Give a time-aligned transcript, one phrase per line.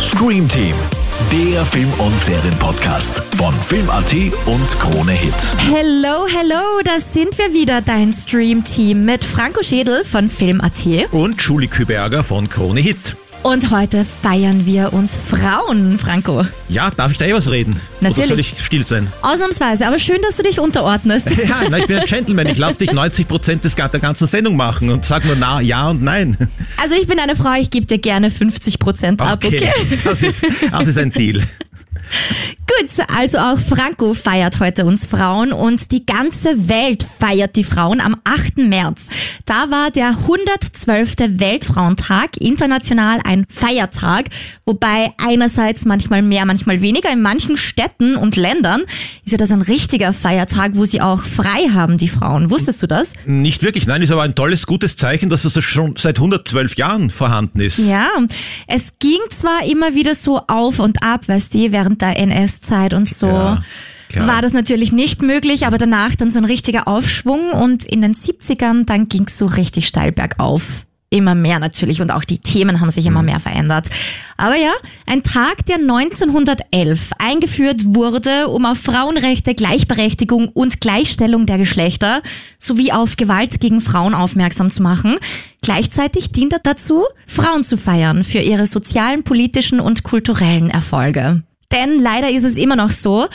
[0.00, 0.74] Stream Team,
[1.30, 4.14] der Film- und Serienpodcast von Film.at
[4.46, 5.34] und Krone Hit.
[5.70, 11.12] Hello, hello, da sind wir wieder, dein Stream-Team mit Franco Schädel von Film.at.
[11.12, 13.14] Und Julie Küberger von Krone Hit.
[13.42, 16.44] Und heute feiern wir uns Frauen, Franco.
[16.68, 17.80] Ja, darf ich da eh was reden?
[18.02, 18.18] Natürlich.
[18.18, 19.08] Oder soll ich still sein?
[19.22, 21.28] Ausnahmsweise, aber schön, dass du dich unterordnest.
[21.40, 22.46] Ja, na, ich bin ein Gentleman.
[22.48, 26.02] Ich lasse dich 90% des, der ganzen Sendung machen und sag nur na, ja und
[26.02, 26.36] nein.
[26.76, 29.72] Also ich bin eine Frau, ich gebe dir gerne 50 Prozent ab, okay?
[30.04, 31.42] Das, ist, das ist ein Deal.
[32.66, 38.00] Gut, also auch Franco feiert heute uns Frauen und die ganze Welt feiert die Frauen
[38.00, 38.58] am 8.
[38.58, 39.08] März.
[39.44, 41.14] Da war der 112.
[41.40, 44.26] Weltfrauentag, international ein Feiertag,
[44.64, 47.10] wobei einerseits manchmal mehr, manchmal weniger.
[47.10, 48.82] In manchen Städten und Ländern
[49.24, 52.50] ist ja das ein richtiger Feiertag, wo sie auch frei haben, die Frauen.
[52.50, 53.12] Wusstest du das?
[53.26, 57.10] Nicht wirklich, nein, ist aber ein tolles, gutes Zeichen, dass es schon seit 112 Jahren
[57.10, 57.78] vorhanden ist.
[57.78, 58.08] Ja,
[58.66, 63.08] es ging zwar immer wieder so auf und ab, weißt du, während der NS-Zeit und
[63.08, 63.26] so.
[63.26, 63.62] Ja,
[64.08, 64.26] klar.
[64.26, 68.14] war das natürlich nicht möglich, aber danach dann so ein richtiger Aufschwung und in den
[68.14, 70.84] 70ern dann ging's so richtig steil bergauf.
[71.12, 73.88] Immer mehr natürlich und auch die Themen haben sich immer mehr verändert.
[74.36, 74.70] Aber ja,
[75.06, 82.22] ein Tag, der 1911 eingeführt wurde, um auf Frauenrechte, Gleichberechtigung und Gleichstellung der Geschlechter
[82.60, 85.16] sowie auf Gewalt gegen Frauen aufmerksam zu machen.
[85.62, 91.42] Gleichzeitig dient er dazu, Frauen zu feiern für ihre sozialen, politischen und kulturellen Erfolge.
[91.72, 93.28] Denn leider ist es immer noch so,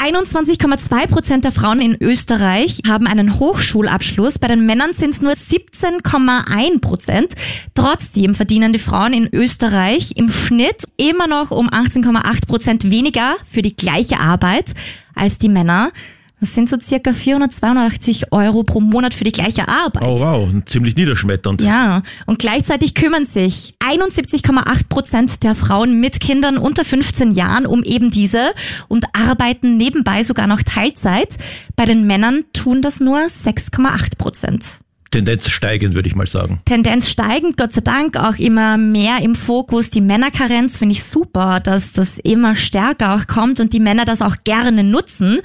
[0.00, 4.38] 21,2 Prozent der Frauen in Österreich haben einen Hochschulabschluss.
[4.38, 7.34] Bei den Männern sind es nur 17,1 Prozent.
[7.74, 13.60] Trotzdem verdienen die Frauen in Österreich im Schnitt immer noch um 18,8 Prozent weniger für
[13.60, 14.72] die gleiche Arbeit
[15.14, 15.92] als die Männer.
[16.40, 20.02] Das sind so circa 482 Euro pro Monat für die gleiche Arbeit.
[20.06, 21.60] Oh wow, ziemlich niederschmetternd.
[21.60, 27.82] Ja, und gleichzeitig kümmern sich 71,8 Prozent der Frauen mit Kindern unter 15 Jahren um
[27.82, 28.52] eben diese
[28.88, 31.36] und arbeiten nebenbei sogar noch Teilzeit.
[31.76, 34.80] Bei den Männern tun das nur 6,8 Prozent.
[35.10, 36.60] Tendenz steigend, würde ich mal sagen.
[36.64, 39.90] Tendenz steigend, Gott sei Dank auch immer mehr im Fokus.
[39.90, 44.22] Die Männerkarenz finde ich super, dass das immer stärker auch kommt und die Männer das
[44.22, 45.40] auch gerne nutzen.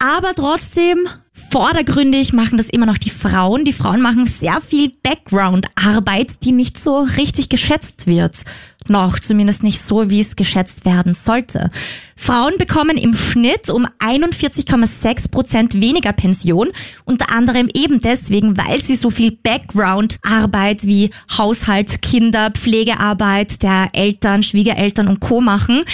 [0.00, 3.64] Aber trotzdem, vordergründig machen das immer noch die Frauen.
[3.64, 8.44] Die Frauen machen sehr viel Background-Arbeit, die nicht so richtig geschätzt wird.
[8.86, 11.72] Noch zumindest nicht so, wie es geschätzt werden sollte.
[12.14, 16.68] Frauen bekommen im Schnitt um 41,6 Prozent weniger Pension,
[17.04, 24.44] unter anderem eben deswegen, weil sie so viel Background-Arbeit wie Haushalt, Kinder, Pflegearbeit der Eltern,
[24.44, 25.40] Schwiegereltern und Co.
[25.40, 25.84] machen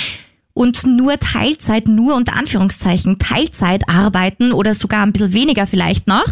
[0.54, 6.26] und nur Teilzeit, nur unter Anführungszeichen Teilzeit arbeiten oder sogar ein bisschen weniger vielleicht noch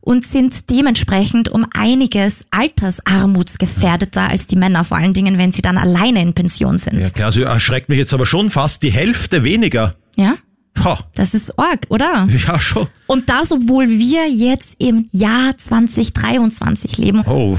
[0.00, 5.76] und sind dementsprechend um einiges altersarmutsgefährdeter als die Männer, vor allen Dingen, wenn sie dann
[5.78, 6.98] alleine in Pension sind.
[6.98, 9.96] Ja klar, also erschreckt mich jetzt aber schon fast die Hälfte weniger.
[10.16, 10.34] Ja?
[10.82, 12.26] Ha, Das ist arg, oder?
[12.46, 12.86] ja schon.
[13.06, 17.22] Und das, obwohl wir jetzt im Jahr 2023 leben.
[17.26, 17.58] Oh,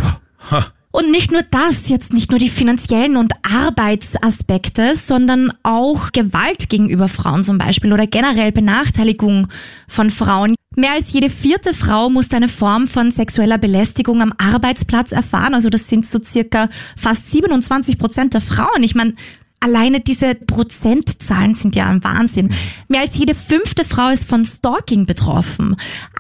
[0.50, 0.66] ha.
[0.92, 7.08] Und nicht nur das, jetzt nicht nur die finanziellen und Arbeitsaspekte, sondern auch Gewalt gegenüber
[7.08, 9.48] Frauen zum Beispiel oder generell Benachteiligung
[9.88, 10.56] von Frauen.
[10.76, 15.54] Mehr als jede vierte Frau muss eine Form von sexueller Belästigung am Arbeitsplatz erfahren.
[15.54, 18.84] Also das sind so circa fast 27 Prozent der Frauen.
[18.84, 19.16] Ich meine,
[19.64, 22.50] Alleine diese Prozentzahlen sind ja ein Wahnsinn.
[22.88, 25.76] Mehr als jede fünfte Frau ist von Stalking betroffen.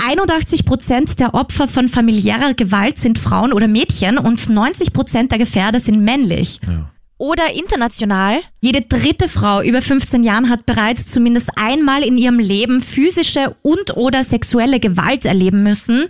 [0.05, 5.39] 81 Prozent der Opfer von familiärer Gewalt sind Frauen oder Mädchen und 90 Prozent der
[5.39, 6.59] Gefährder sind männlich.
[6.67, 6.91] Ja.
[7.17, 8.41] Oder international.
[8.61, 13.97] Jede dritte Frau über 15 Jahren hat bereits zumindest einmal in ihrem Leben physische und
[13.97, 16.05] oder sexuelle Gewalt erleben müssen.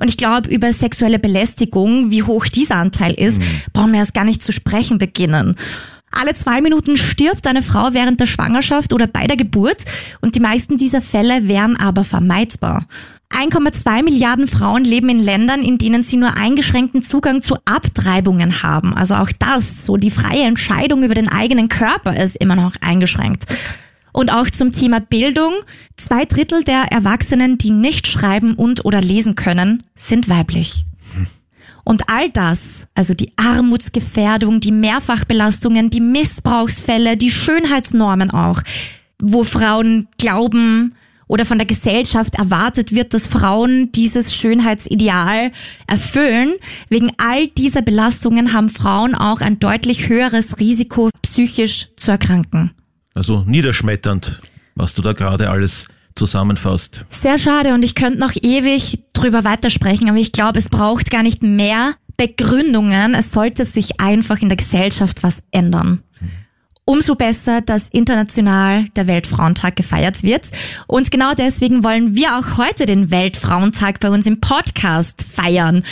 [0.00, 4.24] Und ich glaube, über sexuelle Belästigung, wie hoch dieser Anteil ist, brauchen wir erst gar
[4.24, 5.56] nicht zu sprechen beginnen.
[6.10, 9.84] Alle zwei Minuten stirbt eine Frau während der Schwangerschaft oder bei der Geburt
[10.20, 12.86] und die meisten dieser Fälle wären aber vermeidbar.
[13.30, 18.94] 1,2 Milliarden Frauen leben in Ländern, in denen sie nur eingeschränkten Zugang zu Abtreibungen haben.
[18.94, 23.44] Also auch das, so die freie Entscheidung über den eigenen Körper ist immer noch eingeschränkt.
[24.12, 25.52] Und auch zum Thema Bildung.
[25.96, 30.86] Zwei Drittel der Erwachsenen, die nicht schreiben und oder lesen können, sind weiblich.
[31.88, 38.60] Und all das, also die Armutsgefährdung, die Mehrfachbelastungen, die Missbrauchsfälle, die Schönheitsnormen auch,
[39.18, 40.94] wo Frauen glauben
[41.28, 45.50] oder von der Gesellschaft erwartet wird, dass Frauen dieses Schönheitsideal
[45.86, 46.56] erfüllen.
[46.90, 52.72] Wegen all dieser Belastungen haben Frauen auch ein deutlich höheres Risiko, psychisch zu erkranken.
[53.14, 54.40] Also niederschmetternd,
[54.74, 55.86] was du da gerade alles
[56.18, 57.04] zusammenfasst.
[57.08, 61.22] Sehr schade und ich könnte noch ewig drüber weitersprechen, aber ich glaube, es braucht gar
[61.22, 63.14] nicht mehr Begründungen.
[63.14, 66.02] Es sollte sich einfach in der Gesellschaft was ändern.
[66.84, 70.50] umso besser, dass international der Weltfrauentag gefeiert wird.
[70.86, 75.84] Und genau deswegen wollen wir auch heute den Weltfrauentag bei uns im Podcast feiern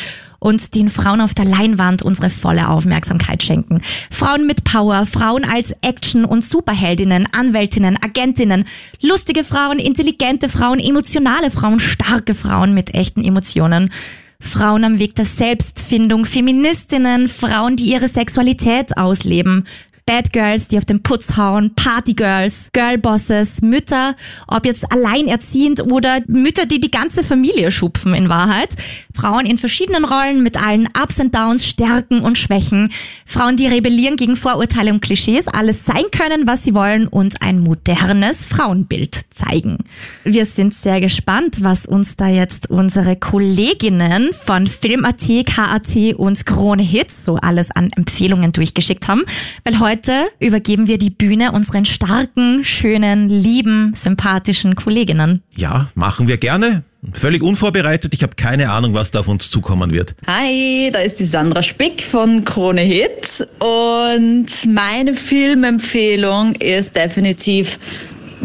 [0.46, 3.80] und den Frauen auf der Leinwand unsere volle Aufmerksamkeit schenken.
[4.12, 8.64] Frauen mit Power, Frauen als Action- und Superheldinnen, Anwältinnen, Agentinnen,
[9.02, 13.90] lustige Frauen, intelligente Frauen, emotionale Frauen, starke Frauen mit echten Emotionen.
[14.38, 19.66] Frauen am Weg der Selbstfindung, Feministinnen, Frauen, die ihre Sexualität ausleben,
[20.06, 24.14] Bad Girls, die auf den Putz hauen, Party Girls, Girlbosses, Mütter,
[24.46, 28.76] ob jetzt alleinerziehend oder Mütter, die die ganze Familie schupfen in Wahrheit.
[29.12, 32.92] Frauen in verschiedenen Rollen mit allen Ups and Downs, Stärken und Schwächen.
[33.24, 37.58] Frauen, die rebellieren gegen Vorurteile und Klischees, alles sein können, was sie wollen und ein
[37.58, 39.78] modernes Frauenbild zeigen.
[40.22, 46.82] Wir sind sehr gespannt, was uns da jetzt unsere Kolleginnen von Film.at, KAT und Krone
[46.84, 49.24] Hits so alles an Empfehlungen durchgeschickt haben,
[49.64, 55.42] weil heute Heute übergeben wir die Bühne unseren starken, schönen, lieben, sympathischen Kolleginnen.
[55.56, 56.82] Ja, machen wir gerne.
[57.14, 58.12] Völlig unvorbereitet.
[58.12, 60.14] Ich habe keine Ahnung, was da auf uns zukommen wird.
[60.26, 63.48] Hi, da ist die Sandra Spick von Krone Hit.
[63.58, 67.78] Und meine Filmempfehlung ist definitiv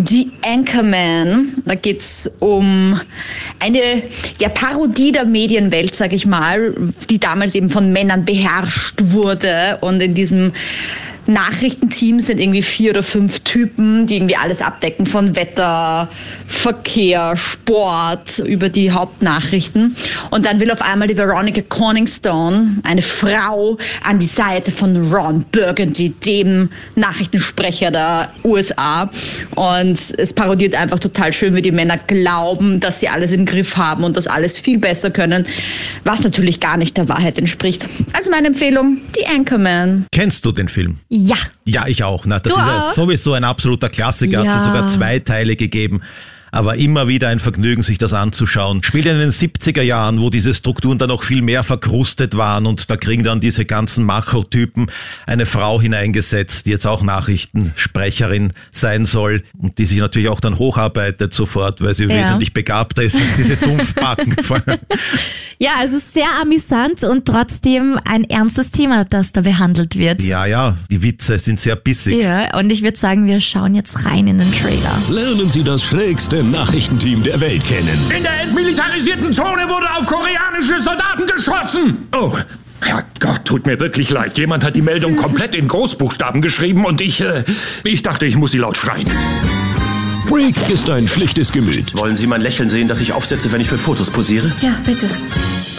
[0.06, 1.64] The Anchorman.
[1.66, 2.98] Da geht's um
[3.60, 4.04] eine
[4.40, 6.74] ja, Parodie der Medienwelt, sag ich mal,
[7.10, 9.80] die damals eben von Männern beherrscht wurde.
[9.82, 10.54] Und in diesem
[11.28, 16.10] Nachrichtenteam sind irgendwie vier oder fünf Typen, die irgendwie alles abdecken von Wetter,
[16.48, 19.96] Verkehr, Sport über die Hauptnachrichten.
[20.32, 25.46] Und dann will auf einmal die Veronica Corningstone, eine Frau, an die Seite von Ron
[25.52, 29.10] Burgundy, dem Nachrichtensprecher der USA.
[29.56, 33.78] Und es parodiert einfach total schön, wie die Männer glauben, dass sie alles im Griff
[33.78, 35.46] haben und das alles viel besser können,
[36.04, 37.88] was natürlich gar nicht der Wahrheit entspricht.
[38.14, 40.06] Also meine Empfehlung, die Anchorman.
[40.12, 40.98] Kennst du den Film?
[41.14, 41.36] Ja.
[41.66, 42.26] Ja, ich auch.
[42.26, 44.40] Na, das Du ist ja sowieso ein absoluter Klassiker.
[44.40, 44.58] Hat Ja.
[44.60, 46.02] es sogar zwei Teile gegeben.
[46.52, 48.84] Aber immer wieder ein Vergnügen, sich das anzuschauen.
[48.84, 52.90] Spielt in den 70er Jahren, wo diese Strukturen dann noch viel mehr verkrustet waren und
[52.90, 54.88] da kriegen dann diese ganzen Macho-Typen
[55.26, 60.58] eine Frau hineingesetzt, die jetzt auch Nachrichtensprecherin sein soll und die sich natürlich auch dann
[60.58, 62.10] hocharbeitet sofort, weil sie Ja.
[62.20, 64.36] wesentlich begabter ist als diese Dumpfbacken.
[65.60, 70.20] Ja, also sehr amüsant und trotzdem ein ernstes Thema, das da behandelt wird.
[70.20, 72.18] ja, ja, die Witze sind sehr bissig.
[72.18, 74.98] Ja, und ich würde sagen, wir schauen jetzt rein in den Trailer.
[75.12, 78.12] Lernen Sie das schrägste Nachrichtenteam der Welt kennen.
[78.16, 82.08] In der entmilitarisierten Zone wurde auf koreanische Soldaten geschossen.
[82.16, 82.34] Oh,
[82.82, 84.38] Herrgott, tut mir wirklich leid.
[84.38, 87.44] Jemand hat die Meldung komplett in Großbuchstaben geschrieben und ich, äh,
[87.84, 89.10] ich dachte, ich muss sie laut schreien.
[90.28, 91.96] Freak ist ein schlichtes Gemüt.
[91.98, 94.52] Wollen Sie mein Lächeln sehen, das ich aufsetze, wenn ich für Fotos posiere?
[94.62, 95.08] Ja, bitte.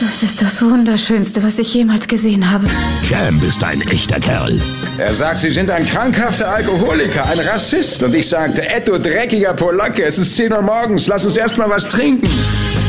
[0.04, 2.66] Das ist das Wunderschönste, was ich jemals gesehen habe.
[3.08, 4.60] Champ ist ein echter Kerl.
[4.99, 8.02] Er sagt, Sie sind ein krankhafter Alkoholiker, ein Rassist.
[8.02, 11.70] Und ich sagte, Etto, dreckiger Polacke, es ist 10 Uhr morgens, lass uns erst mal
[11.70, 12.28] was trinken.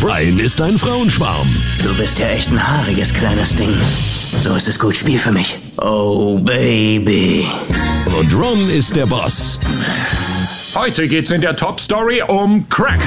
[0.01, 1.55] Brian ist ein Frauenschwarm.
[1.83, 3.77] Du bist ja echt ein haariges kleines Ding.
[4.39, 5.59] So ist es gut Spiel für mich.
[5.77, 7.45] Oh, Baby.
[8.17, 9.59] Und Ron ist der Boss.
[10.73, 13.01] Heute geht's in der Top Story um Crack.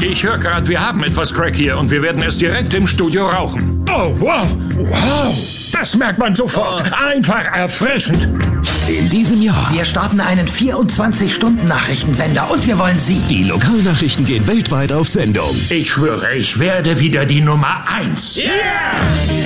[0.00, 3.26] Ich höre gerade, wir haben etwas Crack hier und wir werden es direkt im Studio
[3.26, 3.84] rauchen.
[3.90, 4.46] Oh, wow,
[4.76, 5.34] wow.
[5.72, 6.84] Das merkt man sofort.
[6.92, 8.28] Einfach erfrischend.
[8.86, 9.68] In diesem Jahr.
[9.72, 13.18] Wir starten einen 24-Stunden-Nachrichtensender und wir wollen Sie.
[13.28, 15.56] Die Lokalnachrichten gehen weltweit auf Sendung.
[15.68, 18.38] Ich schwöre, ich werde wieder die Nummer eins.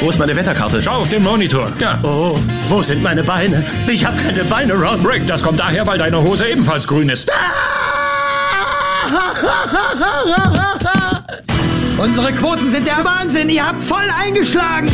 [0.00, 0.83] Wo ist meine Wetterkarte?
[0.83, 1.73] Schau auf den Monitor.
[1.81, 1.99] Ja.
[2.03, 2.38] Oh,
[2.69, 3.65] wo sind meine Beine?
[3.88, 5.07] Ich habe keine Beine, Ron.
[5.07, 7.31] Rick, das kommt daher, weil deine Hose ebenfalls grün ist.
[11.99, 13.49] Unsere Quoten sind der Wahnsinn.
[13.49, 14.90] Ihr habt voll eingeschlagen.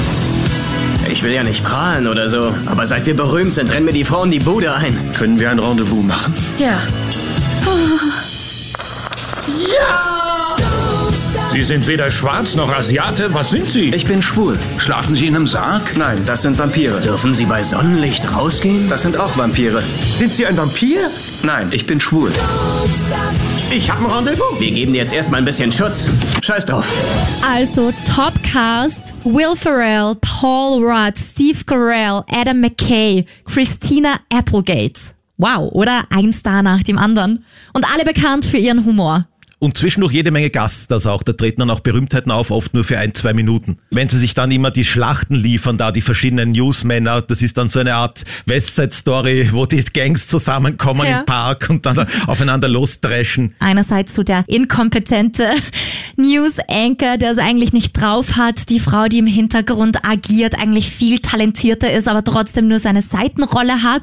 [1.10, 4.04] Ich will ja nicht prahlen oder so, aber seit wir berühmt sind, rennen mir die
[4.04, 5.12] Frauen die Bude ein.
[5.16, 6.34] Können wir ein Rendezvous machen?
[6.58, 6.78] Ja.
[11.52, 13.32] Sie sind weder schwarz noch Asiate.
[13.32, 13.88] Was sind Sie?
[13.94, 14.58] Ich bin schwul.
[14.76, 15.96] Schlafen Sie in einem Sarg?
[15.96, 17.00] Nein, das sind Vampire.
[17.00, 18.88] Dürfen Sie bei Sonnenlicht rausgehen?
[18.88, 19.82] Das sind auch Vampire.
[20.14, 21.10] Sind Sie ein Vampir?
[21.42, 22.32] Nein, ich bin schwul.
[23.70, 24.58] Ich hab ein Rendezvous.
[24.58, 26.10] Wir geben dir jetzt erstmal ein bisschen Schutz.
[26.42, 26.90] Scheiß drauf.
[27.46, 34.98] Also Topcast, Will Ferrell, Paul Rudd, Steve Carell, Adam McKay, Christina Applegate.
[35.36, 36.04] Wow, oder?
[36.08, 37.44] Ein Star nach dem anderen.
[37.74, 39.26] Und alle bekannt für ihren Humor.
[39.60, 41.24] Und zwischendurch jede Menge Gaststars auch.
[41.24, 43.78] Da treten dann auch Berühmtheiten auf, oft nur für ein, zwei Minuten.
[43.90, 47.68] Wenn sie sich dann immer die Schlachten liefern, da die verschiedenen Newsmänner, das ist dann
[47.68, 51.20] so eine Art Westside-Story, wo die Gangs zusammenkommen Ja.
[51.20, 53.56] im Park und dann aufeinander losdreschen.
[53.58, 55.48] Einerseits so der inkompetente
[56.16, 58.68] News-Anchor, der es eigentlich nicht drauf hat.
[58.68, 63.82] Die Frau, die im Hintergrund agiert, eigentlich viel talentierter ist, aber trotzdem nur seine Seitenrolle
[63.82, 64.02] hat.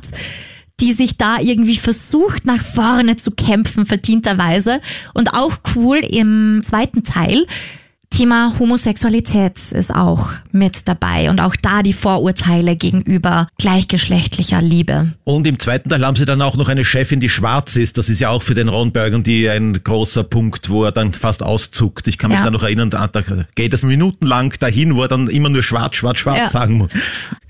[0.81, 4.81] Die sich da irgendwie versucht, nach vorne zu kämpfen, verdienterweise.
[5.13, 7.45] Und auch cool im zweiten Teil.
[8.11, 15.07] Thema Homosexualität ist auch mit dabei und auch da die Vorurteile gegenüber gleichgeschlechtlicher Liebe.
[15.25, 17.97] Und im zweiten Teil haben sie dann auch noch eine Chefin, die schwarz ist.
[17.97, 21.43] Das ist ja auch für den Ron Burgundy ein großer Punkt, wo er dann fast
[21.43, 22.07] auszuckt.
[22.07, 22.45] Ich kann mich Ja.
[22.45, 23.09] da noch erinnern, da
[23.55, 26.47] geht es minutenlang dahin, wo er dann immer nur schwarz, schwarz, schwarz Ja.
[26.47, 26.89] sagen muss.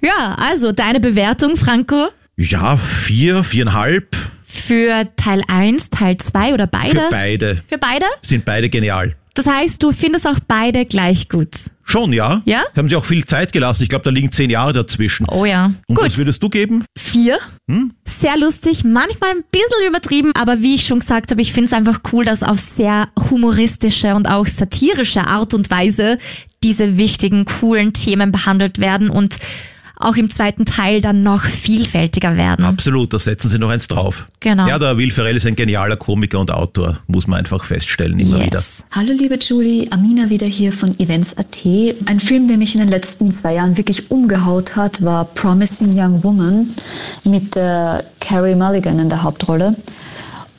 [0.02, 7.02] Ja, also deine Bewertung, Franco, Ja, vier, viereinhalb für Teil 1, Teil 2 oder beide?
[7.02, 7.58] für beide.
[7.68, 8.06] Für beide?
[8.24, 9.16] Sind beide genial.
[9.36, 11.52] Das heißt, du findest auch beide gleich gut.
[11.84, 12.42] Schon, ja?
[12.46, 12.64] Ja?
[12.76, 13.84] Haben sie auch viel Zeit gelassen.
[13.84, 15.28] Ich glaube, da liegen zehn Jahre dazwischen.
[15.30, 15.74] Oh ja.
[15.88, 16.06] Und gut.
[16.06, 16.84] was würdest du geben?
[16.98, 17.38] Vier.
[18.06, 21.74] Sehr lustig, manchmal ein bisschen übertrieben, aber wie ich schon gesagt habe, ich finde es
[21.74, 26.18] einfach cool, dass auf sehr humoristische und auch satirische Art und Weise
[26.64, 29.38] diese wichtigen, coolen Themen behandelt werden und
[29.98, 32.66] auch im zweiten Teil dann noch vielfältiger werden.
[32.66, 34.28] Absolut, da setzen sie noch eins drauf.
[34.40, 34.68] Genau.
[34.68, 38.44] Ja, der Will Ferrell ist ein genialer Komiker und Autor, muss man einfach feststellen, immer
[38.44, 38.60] wieder.
[38.60, 38.84] Yes.
[38.92, 41.66] Hallo liebe Julie, Amina wieder hier von Events.at.
[42.06, 46.24] Ein Film, der mich in den letzten zwei Jahren wirklich umgehaut hat, war Promising Young
[46.24, 46.68] Woman
[47.24, 49.76] mit äh, Carrie Mulligan in der Hauptrolle.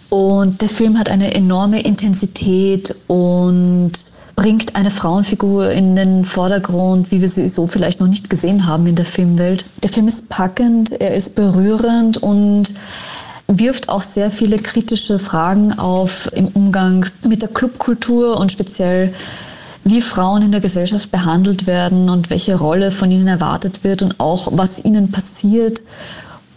[0.09, 3.93] Und der Film hat eine enorme Intensität und
[4.37, 8.87] bringt eine Frauenfigur in den Vordergrund, wie wir sie so vielleicht noch nicht gesehen haben
[8.87, 9.65] in der Filmwelt.
[9.83, 12.75] Der Film ist packend, er ist berührend und
[13.49, 19.13] wirft auch sehr viele kritische Fragen auf im Umgang mit der Clubkultur und speziell
[19.85, 24.19] wie Frauen in der Gesellschaft behandelt werden und welche Rolle von ihnen erwartet wird und
[24.19, 25.81] auch was ihnen passiert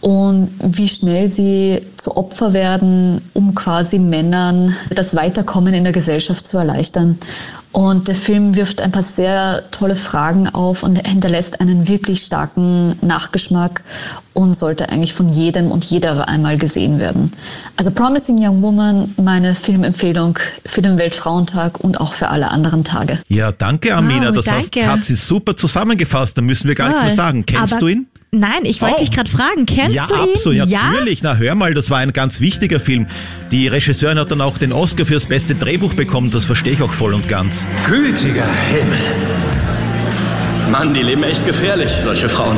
[0.00, 6.46] und wie schnell sie zu Opfer werden, um quasi Männern das Weiterkommen in der Gesellschaft
[6.46, 7.18] zu erleichtern.
[7.72, 12.96] Und der Film wirft ein paar sehr tolle Fragen auf und hinterlässt einen wirklich starken
[13.00, 13.82] Nachgeschmack
[14.32, 17.30] und sollte eigentlich von jedem und jeder einmal gesehen werden.
[17.76, 23.18] Also Promising Young Woman, meine Filmempfehlung für den Weltfrauentag und auch für alle anderen Tage.
[23.28, 24.90] Ja, danke Amina, Wow, das hast, danke.
[24.90, 27.08] hat sie super zusammengefasst, da müssen wir gar nichts Voll.
[27.08, 27.46] mehr sagen.
[27.46, 28.06] Kennst Aber- du ihn?
[28.32, 29.00] Nein, ich wollte Oh.
[29.00, 30.34] dich gerade fragen, kennst ja, du ihn?
[30.34, 31.22] absolut, ja, natürlich.
[31.24, 33.08] Na, hör mal, das war ein ganz wichtiger Film.
[33.50, 36.82] Die Regisseurin hat dann auch den Oscar für das beste Drehbuch bekommen, das verstehe ich
[36.82, 37.66] auch voll und ganz.
[37.88, 38.98] Gütiger Himmel.
[40.70, 42.56] Mann, die leben echt gefährlich, solche Frauen.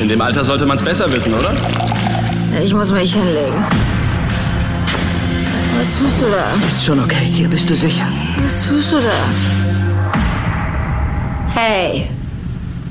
[0.00, 1.52] In dem Alter sollte man es besser wissen, oder?
[2.64, 3.64] Ich muss mich hinlegen.
[5.76, 6.54] Was tust du da?
[6.66, 8.06] Ist schon okay, hier bist du sicher.
[8.38, 9.59] Was tust du da?
[11.62, 12.08] Hey,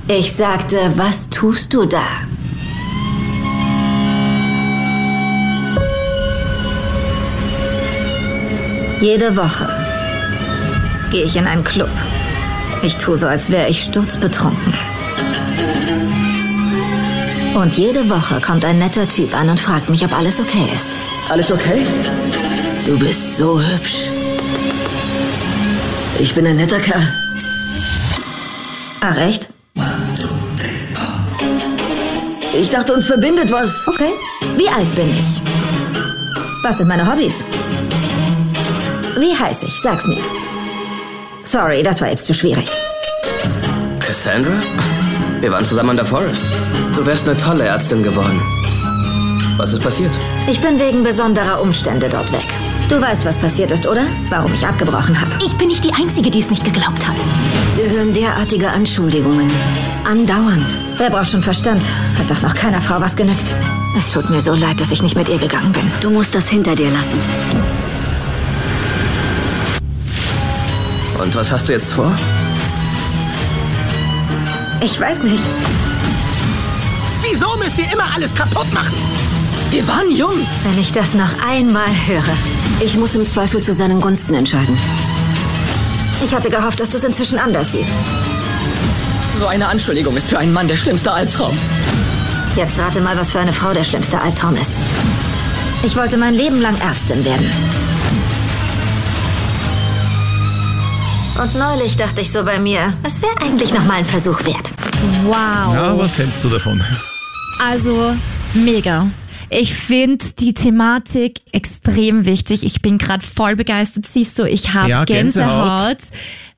[0.08, 2.06] ich sagte, was tust du da?
[9.02, 9.68] Jede Woche
[11.10, 11.90] gehe ich in einen Club.
[12.84, 14.76] Ich tue so, als wäre ich sturzbetrunken.
[17.56, 20.96] Und jede Woche kommt ein netter Typ an und fragt mich, ob alles okay ist.
[21.28, 21.88] Alles okay?
[22.86, 24.12] Du bist so hübsch.
[26.20, 27.29] Ich bin ein netter Kerl.
[29.02, 29.50] Ach, echt?
[32.54, 33.88] Ich dachte, uns verbindet was.
[33.88, 34.12] Okay.
[34.58, 35.42] Wie alt bin ich?
[36.64, 37.46] Was sind meine Hobbys?
[39.18, 39.74] Wie heiß ich?
[39.82, 40.22] Sag's mir.
[41.44, 42.70] Sorry, das war jetzt zu schwierig.
[44.00, 44.62] Cassandra?
[45.40, 46.46] Wir waren zusammen an der Forest.
[46.96, 48.42] Du wärst eine tolle Ärztin geworden.
[49.58, 50.12] Was ist passiert?
[50.50, 52.48] Ich bin wegen besonderer Umstände dort weg.
[52.90, 54.04] Du weißt, was passiert ist, oder?
[54.30, 55.32] Warum ich abgebrochen habe.
[55.46, 57.18] Ich bin nicht die Einzige, die es nicht geglaubt hat.
[57.90, 59.50] Wir hören derartige Anschuldigungen.
[60.04, 60.78] Andauernd.
[61.00, 61.84] Wer braucht schon Verstand?
[62.20, 63.56] Hat doch noch keiner Frau was genützt.
[63.98, 65.92] Es tut mir so leid, dass ich nicht mit ihr gegangen bin.
[66.00, 67.20] Du musst das hinter dir lassen.
[71.20, 72.16] Und was hast du jetzt vor?
[74.82, 75.44] Ich weiß nicht.
[77.24, 78.98] Wieso müsst ihr immer alles kaputt machen?
[79.72, 80.46] Wir waren jung.
[80.64, 82.38] Wenn ich das noch einmal höre.
[82.82, 84.78] Ich muss im Zweifel zu seinen Gunsten entscheiden.
[86.24, 87.92] Ich hatte gehofft, dass du es inzwischen anders siehst.
[89.40, 91.58] So eine Anschuldigung ist für einen Mann der schlimmste Albtraum.
[92.56, 94.80] Jetzt rate mal, was für eine Frau der schlimmste Albtraum ist.
[95.84, 97.50] Ich wollte mein Leben lang Ärztin werden.
[101.42, 104.74] Und neulich dachte ich so bei mir, es wäre eigentlich noch mal ein Versuch wert.
[105.24, 105.74] Wow.
[105.74, 106.84] Ja, was hältst du davon?
[107.66, 108.14] Also
[108.54, 109.08] mega.
[109.50, 112.64] Ich finde die Thematik extrem wichtig.
[112.64, 114.06] Ich bin gerade voll begeistert.
[114.06, 115.88] Siehst du, ich habe Ja, Gänsehaut.
[115.88, 115.98] Gänsehaut,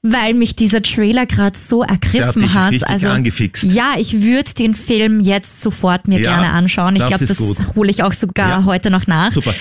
[0.01, 2.71] weil mich dieser Trailer gerade so Der hat ergriffen dich hat.
[2.73, 3.63] richtig Also angefixt.
[3.63, 6.95] ja, ich würde den Film jetzt sofort mir Ja, gerne anschauen.
[6.95, 7.57] Ich das glaube, das gut.
[7.75, 8.65] hole ich auch sogar Ja.
[8.65, 9.31] heute noch nach.
[9.31, 9.53] Super.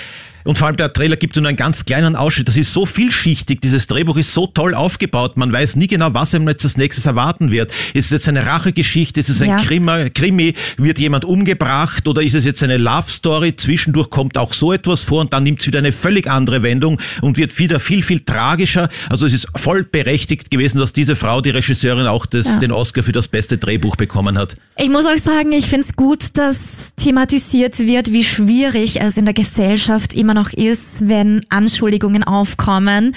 [0.45, 2.49] Und vor allem der Trailer gibt nur einen ganz kleinen Ausschnitt.
[2.49, 3.61] Das ist so vielschichtig.
[3.61, 5.37] Dieses Drehbuch ist so toll aufgebaut.
[5.37, 7.73] Man weiß nie genau, was einem jetzt als nächstes erwarten wird.
[7.95, 9.21] Ist es jetzt eine Rachegeschichte?
[9.21, 9.57] Ist es ein Ja.
[9.59, 10.11] Krimi?
[10.11, 10.55] Krimi?
[10.77, 12.09] Wird jemand umgebracht?
[12.09, 13.55] Oder ist es jetzt eine Love Story?
[13.57, 17.01] Zwischendurch kommt auch so etwas vor und dann nimmt es wieder eine völlig andere Wendung
[17.21, 18.89] und wird wieder viel, viel tragischer.
[19.09, 22.57] Also es ist voll berechtigt gewesen, dass diese Frau, die Regisseurin, auch das, Ja.
[22.59, 24.57] den Oscar für das beste Drehbuch bekommen hat.
[24.79, 29.25] Ich muss auch sagen, ich finde es gut, dass thematisiert wird, wie schwierig es in
[29.25, 33.15] der Gesellschaft immer noch ist, wenn Anschuldigungen aufkommen.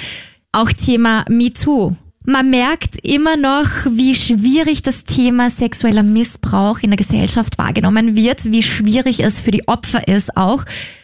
[0.52, 1.96] Auch Thema MeToo.
[2.26, 8.46] Man merkt immer noch, wie schwierig das Thema sexueller Missbrauch in der Gesellschaft wahrgenommen wird,
[8.46, 10.64] wie schwierig es für die Opfer ist auch,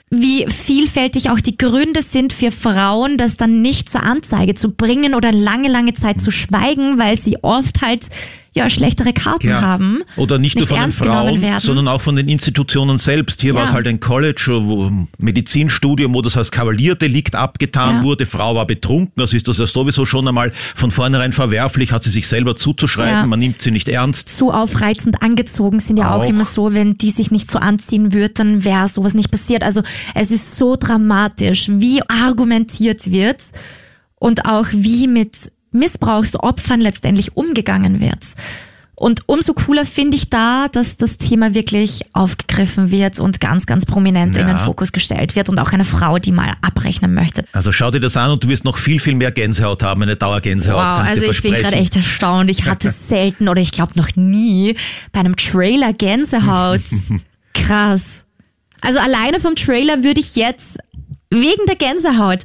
[0.09, 5.13] wie vielfältig auch die Gründe sind für Frauen, das dann nicht zur Anzeige zu bringen
[5.13, 8.07] oder lange, lange Zeit zu schweigen, weil sie oft halt
[8.53, 9.61] ja schlechtere Karten Ja.
[9.61, 9.99] haben.
[10.15, 13.41] Oder nicht, nur von den Frauen, sondern auch von den Institutionen selbst.
[13.41, 13.59] Hier Ja.
[13.59, 18.03] war es halt ein College, wo Medizinstudium, wo das als Kavalierdelikt abgetan Ja.
[18.03, 18.25] wurde.
[18.25, 22.09] Frau war betrunken, also ist das ja sowieso schon einmal von vornherein verwerflich, hat sie
[22.09, 23.25] sich selber zuzuschreiben, Ja.
[23.25, 24.29] man nimmt sie nicht ernst.
[24.29, 26.29] zu aufreizend angezogen sind ja auch, Auch.
[26.29, 29.63] immer so, wenn die sich nicht so anziehen würde, dann wäre sowas nicht passiert.
[29.63, 29.81] Also
[30.15, 33.45] es ist so dramatisch, wie argumentiert wird
[34.15, 38.23] und auch wie mit Missbrauchsopfern letztendlich umgegangen wird.
[38.95, 43.85] Und umso cooler finde ich da, dass das Thema wirklich aufgegriffen wird und ganz, ganz
[43.85, 44.47] prominent in Ja.
[44.55, 47.45] den Fokus gestellt wird und auch eine Frau, die mal abrechnen möchte.
[47.53, 50.17] Also schau dir das an und du wirst noch viel, viel mehr Gänsehaut haben, eine
[50.17, 52.51] Dauergänsehaut, Wow, also ich bin gerade echt erstaunt.
[52.51, 54.75] Ich hatte selten oder ich glaube noch nie
[55.13, 56.81] bei einem Trailer Gänsehaut.
[57.53, 58.25] Krass.
[58.81, 60.77] Also alleine vom Trailer würde ich jetzt
[61.29, 62.43] wegen der Gänsehaut,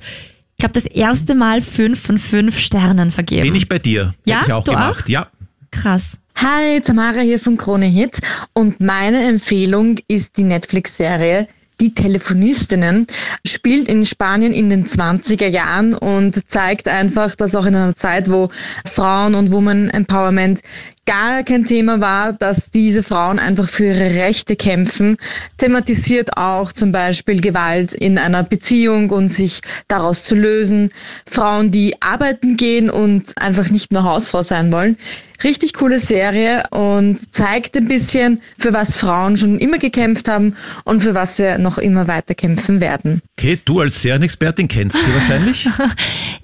[0.57, 3.43] ich glaube, das erste Mal fünf von fünf Sternen vergeben.
[3.43, 4.15] Bin ich bei dir.
[4.25, 5.05] Ja, Hätte ich auch du gemacht.
[5.05, 5.09] auch?
[5.09, 5.27] Ja.
[5.71, 6.19] Krass.
[6.37, 8.19] Hi, Tamara hier von Krone Hit
[8.55, 11.49] und meine Empfehlung ist die Netflix-Serie
[11.81, 13.07] Die Telefonistinnen.
[13.47, 18.31] Spielt in Spanien in den 20er Jahren und zeigt einfach, dass auch in einer Zeit,
[18.31, 18.49] wo
[18.93, 20.61] Frauen und Woman Empowerment
[21.07, 25.17] gar kein Thema war, dass diese Frauen einfach für ihre Rechte kämpfen.
[25.59, 30.91] Thematisiert auch zum Beispiel Gewalt in einer Beziehung und sich daraus zu lösen.
[31.27, 34.97] Frauen, die arbeiten gehen und einfach nicht nur Hausfrau sein wollen.
[35.43, 41.03] Richtig coole Serie und zeigt ein bisschen, für was Frauen schon immer gekämpft haben und
[41.03, 43.21] für was wir noch immer weiter kämpfen werden.
[43.37, 45.69] Okay, du als Serienexpertin kennst sie wahrscheinlich.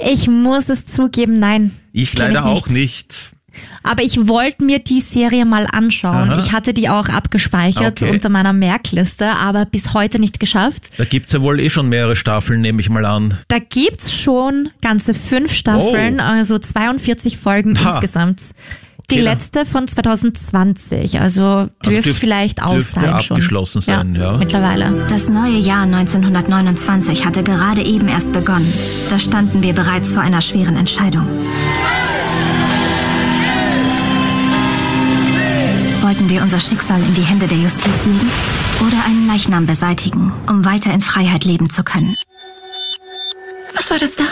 [0.03, 1.73] Ich muss es zugeben, nein.
[1.93, 3.33] Ich leider ich auch nicht.
[3.83, 6.31] Aber ich wollte mir die Serie mal anschauen.
[6.31, 6.39] Aha.
[6.39, 8.11] Ich hatte die auch abgespeichert Okay.
[8.11, 10.91] unter meiner Merkliste, aber bis heute nicht geschafft.
[10.99, 13.35] Da gibt's ja wohl eh schon mehrere Staffeln, nehme ich mal an.
[13.49, 16.25] Da gibt's schon ganze fünf Staffeln, Oh.
[16.25, 17.93] also 42 Folgen Ha.
[17.93, 18.41] insgesamt.
[19.11, 23.37] Die Okay, dann- letzte von 2020, also dürfte dürf- vielleicht aus sein schon.
[23.39, 24.37] abgeschlossen sein, ja.
[24.37, 25.05] Mittlerweile.
[25.09, 28.73] Das neue Jahr 1929 hatte gerade eben erst begonnen.
[29.09, 31.27] Da standen wir bereits vor einer schweren Entscheidung.
[36.11, 38.29] Wollten wir unser Schicksal in die Hände der Justiz legen
[38.81, 42.17] oder einen Leichnam beseitigen, um weiter in Freiheit leben zu können?
[43.77, 44.25] Was war das da?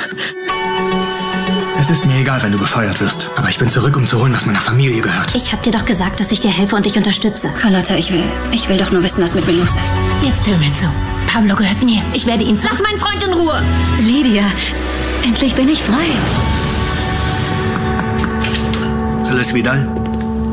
[1.79, 4.33] Es ist mir egal, wenn du gefeuert wirst, aber ich bin zurück, um zu holen,
[4.33, 5.37] was meiner Familie gehört.
[5.37, 7.49] Ich hab dir doch gesagt, dass ich dir helfe und dich unterstütze.
[7.51, 8.25] Carlotta, ich will.
[8.51, 9.93] Ich will doch nur wissen, was mit mir los ist.
[10.21, 10.89] Jetzt hör mir zu.
[11.33, 12.03] Pablo gehört mir.
[12.13, 12.59] Ich werde ihn.
[12.61, 13.63] Lass meinen Freund in Ruhe!
[14.01, 14.51] Lydia,
[15.23, 16.09] endlich bin ich frei.
[19.29, 19.89] Phyllis Vidal,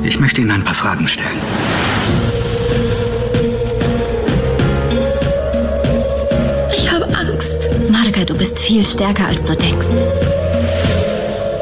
[0.08, 1.40] ich möchte Ihnen ein paar Fragen stellen.
[6.72, 7.70] Ich habe Angst.
[7.90, 9.88] Marga, du bist viel stärker, als du denkst.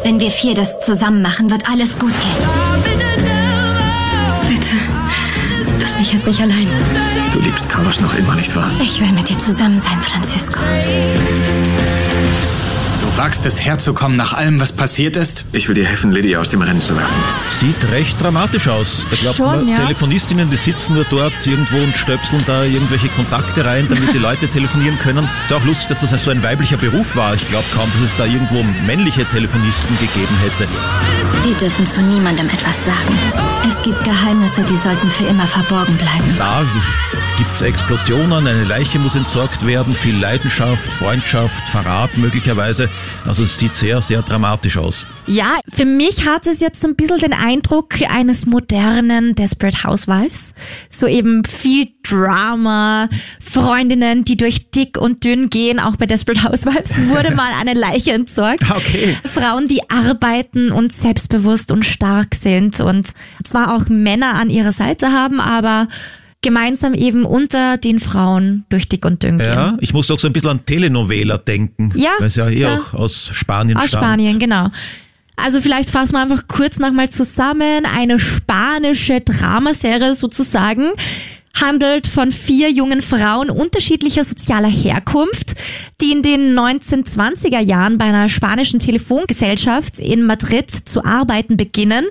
[0.04, 2.90] Wenn wir vier das zusammen machen, wird alles gut gehen.
[4.48, 4.70] Bitte.
[5.80, 6.68] Lass mich jetzt nicht allein.
[7.32, 8.70] Du liebst Carlos noch immer, nicht wahr?
[8.82, 10.60] Ich will mit dir zusammen sein, Francisco.
[13.14, 15.46] Du wagst es herzukommen nach allem, was passiert ist?
[15.52, 17.24] Ich will dir helfen, Lydia aus dem Rennen zu werfen.
[17.60, 19.06] Sieht recht dramatisch aus.
[19.08, 19.76] Da glaubt Schon, man, ja.
[19.76, 24.48] Telefonistinnen, die sitzen nur dort irgendwo und stöpseln da irgendwelche Kontakte rein, damit die Leute
[24.48, 25.30] telefonieren können.
[25.46, 27.36] Ist auch lustig, dass das so ein weiblicher Beruf war.
[27.36, 30.68] Ich glaube kaum, dass es da irgendwo männliche Telefonisten gegeben hätte.
[31.48, 33.20] Wir dürfen zu niemandem etwas sagen.
[33.68, 36.36] Es gibt Geheimnisse, die sollten für immer verborgen bleiben.
[36.40, 36.64] Da
[37.38, 42.90] gibt's Explosionen, eine Leiche muss entsorgt werden, viel Leidenschaft, Freundschaft, Verrat möglicherweise.
[43.26, 45.06] Also es sieht sehr, sehr dramatisch aus.
[45.26, 50.54] Ja, für mich hat es jetzt so ein bisschen den Eindruck eines modernen Desperate Housewives.
[50.90, 55.80] So eben viel Drama, Freundinnen, die durch dick und dünn gehen.
[55.80, 58.70] Auch bei Desperate Housewives wurde mal eine Leiche entsorgt.
[58.70, 59.18] Okay.
[59.26, 63.08] Frauen, die arbeiten und selbstbewusst und stark sind und
[63.44, 65.88] zwar auch Männer an ihrer Seite haben, aber
[66.44, 69.48] gemeinsam eben unter den Frauen durch dick und dünn gehen.
[69.48, 71.92] Ja, ich muss doch so ein bisschen an Telenovela denken.
[71.96, 72.78] Ja, Weil es ja eh ja.
[72.78, 74.04] auch aus Spanien Aus stammt.
[74.04, 74.70] Spanien, genau.
[75.36, 77.86] Also vielleicht fassen wir einfach kurz nochmal zusammen.
[77.86, 80.92] Eine spanische Dramaserie sozusagen
[81.60, 85.54] handelt von vier jungen Frauen unterschiedlicher sozialer Herkunft,
[86.02, 92.06] die in den 1920er Jahren bei einer spanischen Telefongesellschaft in Madrid zu arbeiten beginnen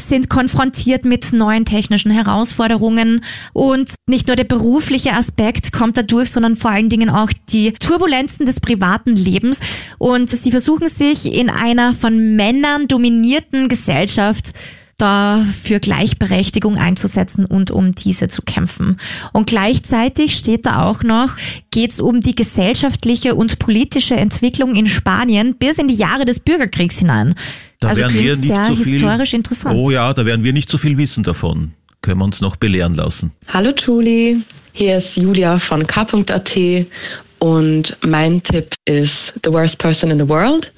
[0.00, 6.56] sind konfrontiert mit neuen technischen Herausforderungen und nicht nur der berufliche Aspekt kommt dadurch, sondern
[6.56, 9.60] vor allen Dingen auch die Turbulenzen des privaten Lebens
[9.98, 14.52] und sie versuchen sich in einer von Männern dominierten Gesellschaft
[14.98, 18.96] da für Gleichberechtigung einzusetzen und um diese zu kämpfen.
[19.32, 21.36] Und gleichzeitig steht da auch noch,
[21.70, 26.40] geht es um die gesellschaftliche und politische Entwicklung in Spanien bis in die Jahre des
[26.40, 27.36] Bürgerkriegs hinein.
[27.80, 29.78] Da also werden wir nicht sehr so viel, historisch interessant.
[29.78, 31.72] Oh ja, da werden wir nicht so viel wissen davon.
[32.02, 33.32] Können wir uns noch belehren lassen.
[33.52, 34.38] Hallo Julie,
[34.72, 36.56] hier ist Julia von K.at
[37.40, 40.72] und mein Tipp ist The Worst Person in the World.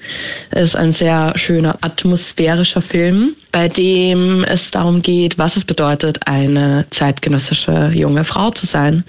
[0.50, 6.18] Es ist ein sehr schöner atmosphärischer Film, bei dem es darum geht, was es bedeutet,
[6.26, 9.04] eine zeitgenössische junge Frau zu sein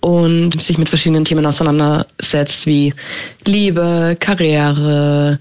[0.00, 2.92] und sich mit verschiedenen Themen auseinandersetzt wie
[3.44, 5.38] Liebe, Karriere,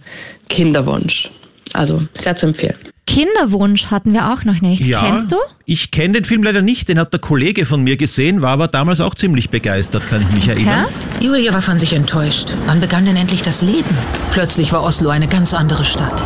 [0.50, 1.32] Kinderwunsch.
[1.78, 2.76] Also sehr zu empfehlen.
[3.06, 4.86] Kinderwunsch hatten wir auch noch nicht.
[4.86, 5.38] Ja, Kennst du?
[5.66, 8.68] Ich kenne den Film leider nicht, den hat der Kollege von mir gesehen, war aber
[8.68, 10.86] damals auch ziemlich begeistert, kann ich mich erinnern.
[11.20, 12.52] Julia war von sich enttäuscht.
[12.66, 13.90] Wann begann denn endlich das Leben?
[14.32, 16.20] Plötzlich war Oslo eine ganz andere Stadt.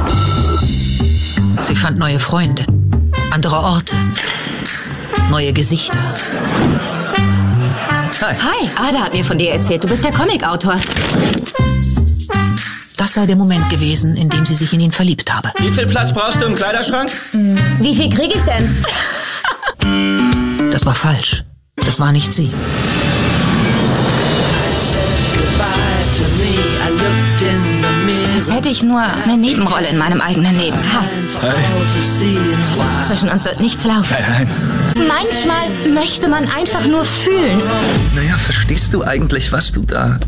[1.60, 2.66] Sie fand neue Freunde,
[3.32, 3.96] andere Orte,
[5.30, 6.00] neue Gesichter.
[8.22, 8.36] Hi.
[8.40, 9.84] Hi, Ada hat mir von dir erzählt.
[9.84, 10.80] Du bist der Comicautor.
[13.02, 15.52] Das sei der Moment gewesen, in dem sie sich in ihn verliebt habe.
[15.58, 17.10] Wie viel Platz brauchst du im Kleiderschrank?
[17.80, 20.70] Wie viel kriege ich denn?
[20.70, 21.44] Das war falsch.
[21.78, 22.54] Das war nicht sie.
[28.62, 30.78] Hätte ich nur eine Nebenrolle in meinem eigenen Leben.
[30.94, 31.04] Ha.
[33.08, 34.06] Zwischen uns wird nichts laufen.
[34.12, 34.48] Nein,
[34.94, 35.08] nein.
[35.08, 37.60] Manchmal möchte man einfach nur fühlen.
[38.14, 40.20] Naja, verstehst du eigentlich, was du da.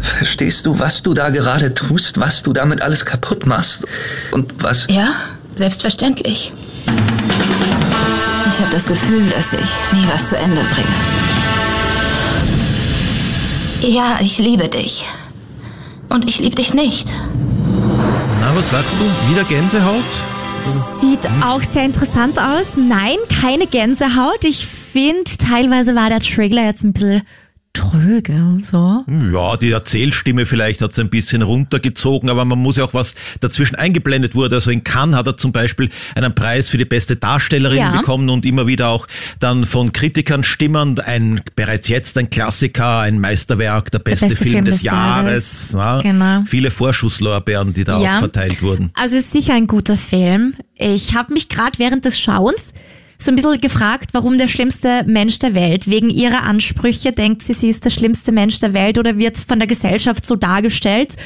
[0.00, 3.86] Verstehst du, was du da gerade tust, was du damit alles kaputt machst?
[4.32, 4.88] Und was.
[4.90, 5.12] Ja,
[5.54, 6.52] selbstverständlich.
[8.50, 9.60] Ich habe das Gefühl, dass ich
[9.92, 10.88] nie was zu Ende bringe.
[13.94, 15.04] Ja, ich liebe dich.
[16.08, 17.12] Und ich liebe dich nicht.
[18.40, 19.32] Na, was sagst du?
[19.32, 20.04] Wieder Gänsehaut?
[21.00, 22.76] Sieht auch sehr interessant aus.
[22.76, 24.44] Nein, keine Gänsehaut.
[24.44, 27.22] Ich finde, teilweise war der Trailer jetzt ein bisschen
[27.90, 28.58] tröge.
[28.62, 29.04] So.
[29.32, 33.14] Ja, die Erzählstimme vielleicht hat es ein bisschen runtergezogen, aber man muss ja auch was
[33.40, 34.56] dazwischen eingeblendet wurde.
[34.56, 37.90] Also in Cannes hat er zum Beispiel einen Preis für die beste Darstellerin Ja.
[37.96, 39.06] bekommen und immer wieder auch
[39.40, 40.98] dann von Kritikern stimmen.
[41.00, 45.72] Ein bereits jetzt ein Klassiker, ein Meisterwerk, der beste, beste Film, Film des, des Jahres.
[45.72, 46.42] Ja, Genau.
[46.46, 48.16] Viele Vorschusslorbeeren, die da Ja.
[48.16, 48.90] auch verteilt wurden.
[48.94, 50.54] Also es ist sicher ein guter Film.
[50.74, 52.72] Ich habe mich gerade während des Schauens
[53.20, 55.90] so ein bisschen gefragt, warum der schlimmste Mensch der Welt.
[55.90, 59.58] Wegen ihrer Ansprüche denkt sie, sie ist der schlimmste Mensch der Welt oder wird von
[59.58, 61.16] der Gesellschaft so dargestellt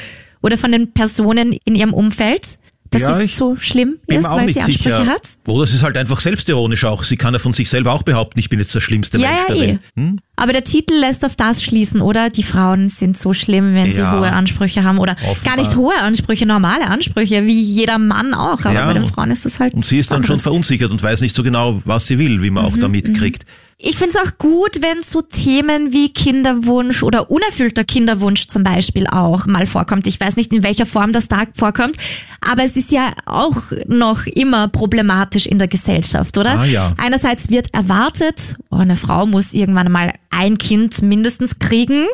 [0.41, 2.57] oder von den Personen in ihrem Umfeld,
[2.93, 5.05] dass Ja, sie ich so schlimm Bin ist, weil nicht sie Ansprüche sicher.
[5.07, 5.21] hat.
[5.47, 7.03] Oder es ist halt einfach selbstironisch auch.
[7.03, 9.41] Sie kann ja von sich selber auch behaupten, ich bin jetzt der schlimmste Ja, Mensch
[9.41, 9.67] ja, der eh.
[9.67, 9.79] Welt.
[9.95, 10.19] Hm?
[10.35, 12.29] Aber der Titel lässt auf das schließen, oder?
[12.29, 14.17] Die Frauen sind so schlimm, wenn sie Ja.
[14.19, 15.55] hohe Ansprüche haben oder Offenbar.
[15.55, 18.61] gar nicht hohe Ansprüche, normale Ansprüche, wie jeder Mann auch.
[18.65, 19.73] Aber bei den Frauen ist das halt.
[19.73, 20.43] Und sie ist dann was schon anderes.
[20.43, 23.45] verunsichert und weiß nicht so genau, was sie will, wie man auch Mhm, da mitkriegt.
[23.77, 29.45] Ich find's auch gut, wenn so Themen wie Kinderwunsch oder unerfüllter Kinderwunsch zum Beispiel auch
[29.45, 30.07] mal vorkommt.
[30.07, 31.97] Ich weiß nicht, in welcher Form das da vorkommt,
[32.39, 33.57] aber es ist ja auch
[33.87, 36.59] noch immer problematisch in der Gesellschaft, oder?
[36.59, 36.93] Ah, ja.
[36.97, 42.05] Einerseits wird erwartet, oh, eine Frau muss irgendwann mal ein Kind mindestens kriegen.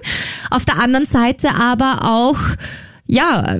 [0.49, 2.37] Auf der anderen Seite aber auch
[3.09, 3.57] ja,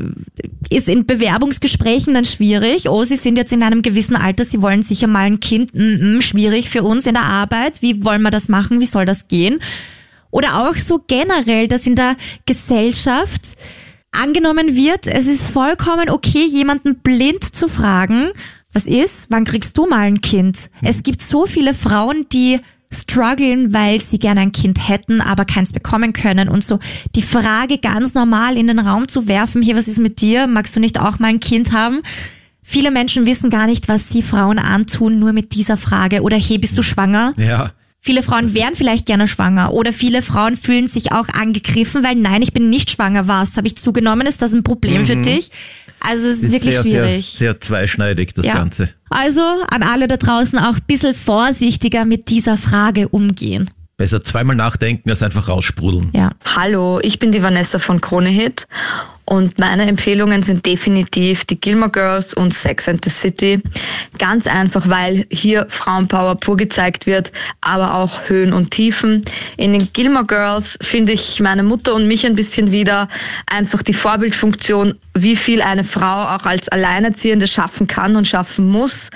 [0.69, 2.87] ist in Bewerbungsgesprächen dann schwierig.
[2.87, 5.73] Oh, Sie sind jetzt in einem gewissen Alter, Sie wollen sicher mal ein Kind.
[5.73, 7.81] Mm -mm, schwierig für uns in der Arbeit.
[7.81, 8.79] Wie wollen wir das machen?
[8.79, 9.59] Wie soll das gehen?
[10.29, 13.41] Oder auch so generell, dass in der Gesellschaft
[14.11, 18.29] angenommen wird, es ist vollkommen okay, jemanden blind zu fragen,
[18.71, 20.69] was ist, wann kriegst du mal ein Kind?
[20.83, 22.59] Es gibt so viele Frauen, die
[22.91, 26.79] strugglen, weil sie gerne ein Kind hätten, aber keins bekommen können und so
[27.15, 30.47] die Frage ganz normal in den Raum zu werfen, hier, was ist mit dir?
[30.47, 32.01] Magst du nicht auch mal ein Kind haben?
[32.63, 36.21] Viele Menschen wissen gar nicht, was sie Frauen antun, nur mit dieser Frage.
[36.21, 37.33] Oder hey, bist du schwanger?
[37.37, 37.71] Ja.
[38.01, 42.41] Viele Frauen wären vielleicht gerne schwanger oder viele Frauen fühlen sich auch angegriffen, weil nein,
[42.41, 43.27] ich bin nicht schwanger.
[43.27, 43.57] Was?
[43.57, 44.25] Habe ich zugenommen?
[44.25, 45.23] Ist das ein Problem für Mhm.
[45.23, 45.51] dich?
[45.99, 47.25] Also es ist wirklich sehr, schwierig.
[47.25, 48.53] Sehr, sehr zweischneidig, das Ja.
[48.53, 48.89] Ganze.
[49.09, 53.69] Also an alle da draußen auch ein bisschen vorsichtiger mit dieser Frage umgehen.
[53.97, 56.09] Besser zweimal nachdenken als einfach raussprudeln.
[56.13, 56.31] Ja.
[56.55, 58.65] Hallo, ich bin die Vanessa von Krone Hit
[59.29, 63.61] und meine Empfehlungen sind definitiv die Gilmore Girls und Sex and the City.
[64.17, 69.21] Ganz einfach, weil hier Frauenpower pur gezeigt wird, aber auch Höhen und Tiefen.
[69.55, 73.07] In den Gilmore Girls finde ich meine Mutter und mich ein bisschen wieder
[73.45, 79.11] einfach die Vorbildfunktion, wie viel eine Frau auch als Alleinerziehende schaffen kann und schaffen muss.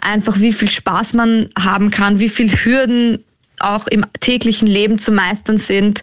[0.00, 3.22] Einfach wie viel Spaß man haben kann, wie viel Hürden
[3.60, 6.02] auch im täglichen Leben zu meistern sind.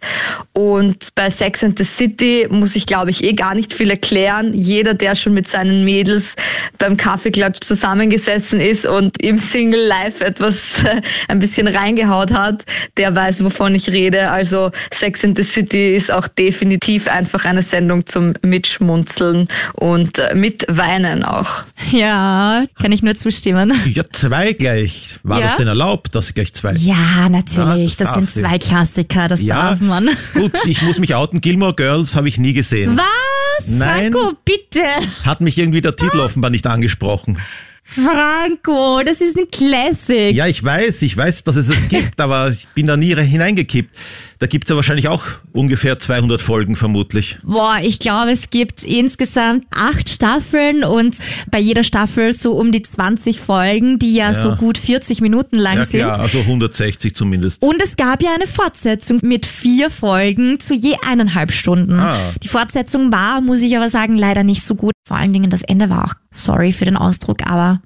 [0.54, 4.54] Und bei Sex and the City muss ich, glaube ich, eh gar nicht viel erklären.
[4.54, 6.36] Jeder, der schon mit seinen Mädels
[6.78, 12.66] beim Kaffeeklatsch zusammengesessen ist und im Single Life etwas äh, ein bisschen reingehaut hat,
[12.98, 14.30] der weiß, wovon ich rede.
[14.30, 20.36] Also Sex and the City ist auch definitiv einfach eine Sendung zum Mitschmunzeln und äh,
[20.36, 21.50] mitweinen auch.
[21.92, 23.74] Ja, kann ich nur zustimmen.
[23.94, 25.16] Ja, zwei gleich.
[25.24, 25.46] War Ja?
[25.48, 26.74] das denn erlaubt, dass ich gleich zwei?
[26.74, 27.47] Ja, natürlich.
[27.56, 28.40] Ja, das sind darf sie.
[28.42, 30.10] zwei Klassiker, das Ja, darf man.
[30.34, 31.42] Gut, ich muss mich outen.
[31.42, 32.98] Gilmore Girls habe ich nie gesehen.
[32.98, 33.68] Was?
[33.68, 34.12] Nein.
[34.14, 34.84] Franco, bitte.
[35.24, 37.38] Hat mich irgendwie der Titel offenbar nicht angesprochen.
[37.84, 40.36] Franco, das ist ein Classic.
[40.36, 43.96] Ja, ich weiß, ich weiß, dass es es gibt, aber ich bin da nie hineingekippt.
[44.40, 47.40] Da gibt's ja wahrscheinlich auch ungefähr 200 Folgen vermutlich.
[47.44, 51.18] Boah, ich glaube, es gibt insgesamt acht Staffeln und
[51.50, 54.34] bei jeder Staffel so um die 20 Folgen, die ja, Ja.
[54.36, 56.00] so gut 40 Minuten lang Ja sind.
[56.02, 57.62] klar, also 160 zumindest.
[57.64, 62.00] Und es gab ja eine Fortsetzung mit vier Folgen zu je eineinhalb Stunden.
[62.00, 62.34] Ah.
[62.44, 64.94] Die Fortsetzung war, muss ich aber sagen, leider nicht so gut.
[65.08, 67.82] Vor allen Dingen das Ende war auch, sorry für den Ausdruck, aber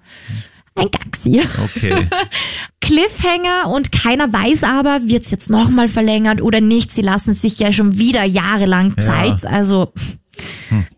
[0.76, 1.42] ein Gaxi.
[1.76, 2.08] Okay.
[2.82, 6.92] Cliffhanger und keiner weiß aber, wird's jetzt nochmal verlängert oder nicht.
[6.92, 9.04] Sie lassen sich ja schon wieder jahrelang Ja.
[9.06, 9.46] Zeit.
[9.46, 9.94] Also,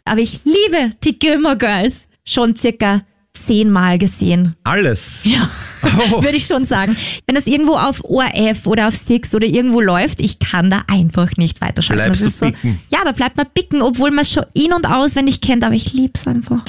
[0.06, 2.08] aber ich liebe die Gilmore Girls.
[2.26, 3.02] Schon circa
[3.34, 4.56] zehnmal gesehen.
[4.64, 5.22] Alles.
[5.26, 5.50] Ja,
[5.84, 6.24] Oh.
[6.24, 6.96] würde ich schon sagen.
[7.26, 11.32] Wenn das irgendwo auf ORF oder auf Six oder irgendwo läuft, ich kann da einfach
[11.36, 12.04] nicht weiterschalten.
[12.04, 12.80] Bleibst das ist du so, bicken?
[12.90, 15.92] ja, da bleibt man bicken, obwohl man es schon in- und auswendig kennt, aber ich
[15.92, 16.64] lieb's einfach.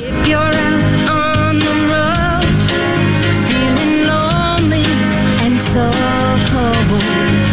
[7.05, 7.43] you.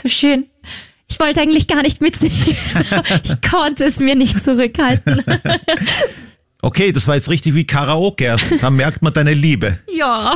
[0.00, 0.46] So schön.
[1.08, 2.36] Ich wollte eigentlich gar nicht mitsingen.
[3.24, 5.24] ich konnte es mir nicht zurückhalten.
[6.60, 8.36] Okay, das war jetzt richtig wie Karaoke.
[8.60, 9.78] Da merkt man deine Liebe.
[9.86, 10.34] ja.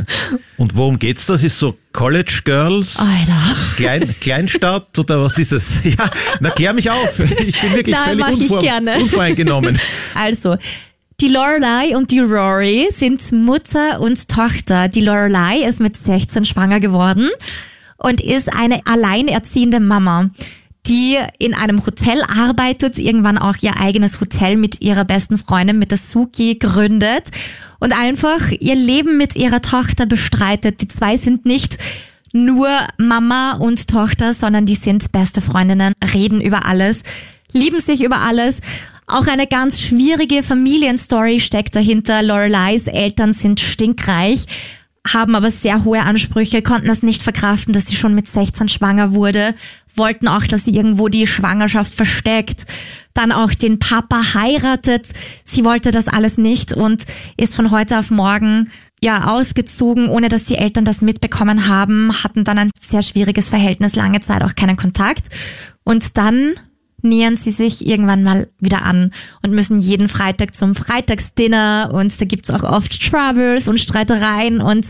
[0.56, 1.34] Und worum geht's da?
[1.34, 2.96] Das ist so College Girls?
[2.96, 3.54] Alter.
[3.76, 5.78] Klein, Kleinstadt oder was ist es?
[5.84, 7.18] Ja, na klär mich auf.
[7.18, 8.62] Ich bin wirklich Na, völlig unvor,
[8.98, 9.78] unvoreingenommen.
[10.14, 10.56] Also,
[11.20, 14.88] die Lorelei und die Rory sind Mutter und Tochter.
[14.88, 17.28] Die Lorelei ist mit 16 schwanger geworden
[17.98, 20.30] und ist eine alleinerziehende Mama,
[20.86, 25.90] die in einem Hotel arbeitet, irgendwann auch ihr eigenes Hotel mit ihrer besten Freundin, mit
[25.90, 27.24] der Suki, gründet
[27.78, 30.80] und einfach ihr Leben mit ihrer Tochter bestreitet.
[30.80, 31.76] Die zwei sind nicht
[32.32, 37.02] nur Mama und Tochter, sondern die sind beste Freundinnen, reden über alles,
[37.52, 38.60] lieben sich über alles.
[39.06, 42.22] Auch eine ganz schwierige Familienstory steckt dahinter.
[42.22, 44.44] Loreleis Eltern sind stinkreich,
[45.06, 49.14] haben aber sehr hohe Ansprüche, konnten es nicht verkraften, dass sie schon mit 16 schwanger
[49.14, 49.54] wurde,
[49.94, 52.66] wollten auch, dass sie irgendwo die Schwangerschaft versteckt,
[53.14, 55.12] dann auch den Papa heiratet.
[55.44, 57.04] Sie wollte das alles nicht und
[57.36, 62.44] ist von heute auf morgen ja ausgezogen, ohne dass die Eltern das mitbekommen haben, hatten
[62.44, 65.28] dann ein sehr schwieriges Verhältnis, lange Zeit auch keinen Kontakt.
[65.84, 66.54] Und dann
[67.02, 72.24] nähern sie sich irgendwann mal wieder an und müssen jeden Freitag zum Freitagsdinner und da
[72.24, 74.88] gibt's auch oft Troubles und Streitereien und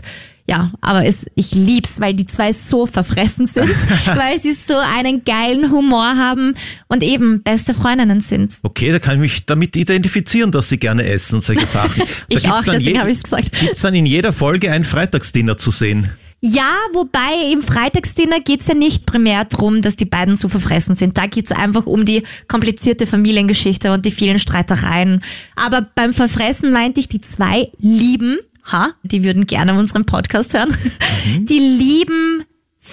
[0.49, 3.69] ja, aber es, ich lieb's, weil die zwei so verfressen sind,
[4.15, 6.55] weil sie so einen geilen Humor haben
[6.87, 8.55] und eben beste Freundinnen sind.
[8.63, 11.89] Okay, da kann ich mich damit identifizieren, dass sie gerne essen und solche Sachen.
[11.99, 13.51] Da Ich gibt's auch, deswegen habe ich's gesagt.
[13.59, 16.09] Gibt's dann in jeder Folge ein Freitagsdinner zu sehen?
[16.41, 21.17] Ja, wobei im Freitagsdinner geht's ja nicht primär drum, dass die beiden so verfressen sind.
[21.17, 25.21] Da geht's einfach um die komplizierte Familiengeschichte und die vielen Streitereien.
[25.55, 28.39] Aber beim Verfressen meinte ich, die zwei lieben,
[28.71, 30.75] ha, die würden gerne unseren Podcast hören,
[31.39, 32.45] die lieben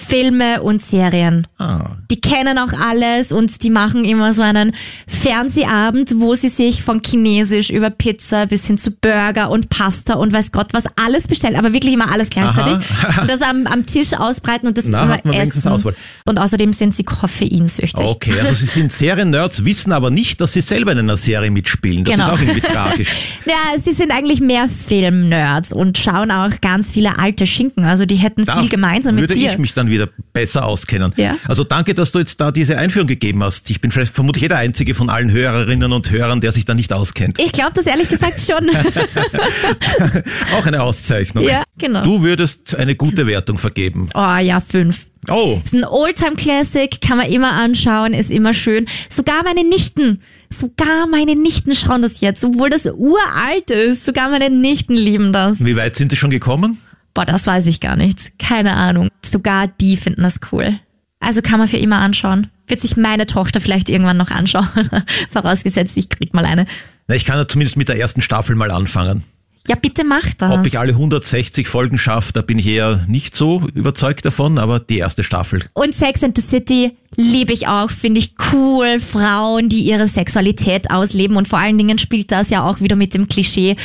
[0.07, 1.47] Filme und Serien.
[1.57, 1.97] Ah.
[2.11, 4.73] Die kennen auch alles und die machen immer so einen
[5.07, 10.31] Fernsehabend, wo sie sich von Chinesisch über Pizza bis hin zu Burger und Pasta und
[10.33, 12.77] weiß Gott was alles bestellen, aber wirklich immer alles gleichzeitig.
[13.01, 13.21] Aha.
[13.21, 15.83] und das am, am Tisch ausbreiten und das Na, immer essen.
[16.25, 18.05] Und außerdem sind sie koffeinsüchtig.
[18.05, 22.03] Okay, also Sie sind Serien-Nerds, wissen aber nicht, dass Sie selber in einer Serie mitspielen.
[22.05, 22.27] Das Genau.
[22.27, 23.09] ist auch irgendwie tragisch.
[23.45, 27.85] Ja, sie sind eigentlich mehr Film-Nerds und schauen auch ganz viele alte Schinken.
[27.85, 29.51] Also die hätten Da viel gemeinsam mit würde dir.
[29.51, 31.13] ich mich dann wieder besser auskennen.
[31.17, 31.37] Ja.
[31.47, 33.69] Also danke, dass du jetzt da diese Einführung gegeben hast.
[33.69, 37.39] Ich bin vermutlich jeder einzige von allen Hörerinnen und Hörern, der sich da nicht auskennt.
[37.39, 38.69] Ich glaube das ehrlich gesagt schon.
[40.57, 41.43] Auch eine Auszeichnung.
[41.43, 42.03] Ja, genau.
[42.03, 44.09] Du würdest eine gute Wertung vergeben.
[44.13, 45.07] oh ja, fünf.
[45.29, 48.85] Oh, Ist ein Oldtime-Classic, kann man immer anschauen, ist immer schön.
[49.09, 54.05] Sogar meine Nichten, sogar meine Nichten schauen das jetzt, obwohl das uralt ist.
[54.05, 55.65] Sogar meine Nichten lieben das.
[55.65, 56.77] wie weit sind Sie schon gekommen?
[57.17, 58.37] Boah, das weiß ich gar nicht.
[58.37, 59.09] Keine Ahnung.
[59.23, 60.79] Sogar die finden das cool.
[61.19, 62.51] Also kann man für immer anschauen.
[62.67, 64.67] Wird sich meine Tochter vielleicht irgendwann noch anschauen.
[65.31, 66.67] Vorausgesetzt, ich krieg mal eine.
[67.07, 69.23] Na, ich kann ja zumindest mit der ersten Staffel mal anfangen.
[69.67, 70.51] Ja, bitte mach das.
[70.51, 74.79] Ob ich alle 160 Folgen schaffe, da bin ich eher nicht so überzeugt davon, aber
[74.79, 75.63] die erste Staffel.
[75.73, 78.99] Und Sex and the City liebe ich auch, finde ich cool.
[78.99, 83.15] Frauen, die ihre Sexualität ausleben und vor allen Dingen spielt das ja auch wieder mit
[83.15, 83.75] dem Klischee.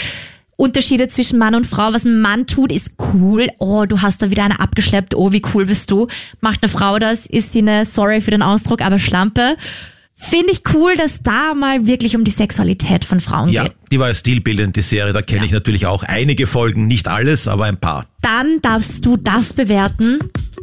[0.57, 1.93] Unterschiede zwischen Mann und Frau.
[1.93, 3.49] Was ein Mann tut, ist cool.
[3.59, 5.15] Oh, du hast da wieder eine abgeschleppt.
[5.15, 6.09] Oh, wie cool bist du.
[6.41, 9.57] Macht eine Frau das, ist sie eine, sorry für den Ausdruck, aber Schlampe.
[10.15, 13.73] Finde ich cool, dass da mal wirklich um die Sexualität von Frauen Ja, geht.
[13.91, 15.13] die war ja stilbildend, die Serie.
[15.13, 18.07] Da kenne ich natürlich auch einige Folgen, nicht alles, aber ein paar.
[18.21, 20.19] Dann darfst du das bewerten.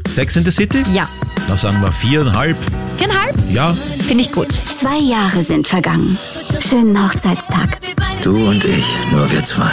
[0.08, 0.82] Sex in the City?
[0.94, 1.10] Ja.
[1.50, 2.56] Da sagen wir viereinhalb.
[2.98, 3.29] Viereinhalb?
[3.50, 3.74] Ja,
[4.08, 4.48] Finde ich gut.
[4.54, 6.18] Zwei Jahre sind vergangen.
[6.60, 7.80] Schönen Hochzeitstag.
[8.22, 9.72] Du und ich, nur wir zwei.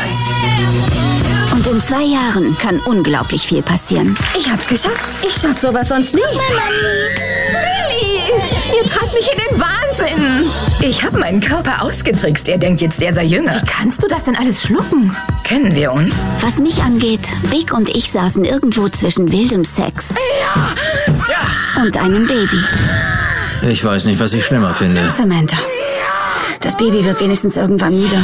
[1.52, 4.16] Und in zwei Jahren kann unglaublich viel passieren.
[4.38, 5.04] Ich hab's geschafft.
[5.26, 6.20] Ich schaff sowas sonst nie.
[7.50, 8.20] Lilly,
[8.78, 10.50] ihr treibt mich in den Wahnsinn.
[10.80, 12.48] Ich habe meinen Körper ausgetrickst.
[12.48, 13.54] Er denkt jetzt, er sei jünger.
[13.60, 15.14] Wie kannst du das denn alles schlucken?
[15.44, 16.24] Kennen wir uns?
[16.40, 20.14] Was mich angeht, Big und ich saßen irgendwo zwischen wildem Sex
[21.78, 22.64] und einem Baby.
[23.68, 25.10] Ich weiß nicht, was ich schlimmer finde.
[25.10, 25.56] Samantha,
[26.60, 28.16] das Baby wird wenigstens irgendwann müde.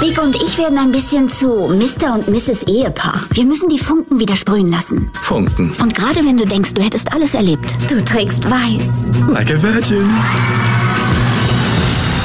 [0.00, 2.12] Big und ich werden ein bisschen zu Mr.
[2.14, 2.64] und Mrs.
[2.64, 3.20] Ehepaar.
[3.32, 5.10] Wir müssen die Funken wieder sprühen lassen.
[5.14, 5.72] Funken.
[5.80, 9.30] Und gerade wenn du denkst, du hättest alles erlebt, du trägst weiß.
[9.32, 10.10] Like a virgin.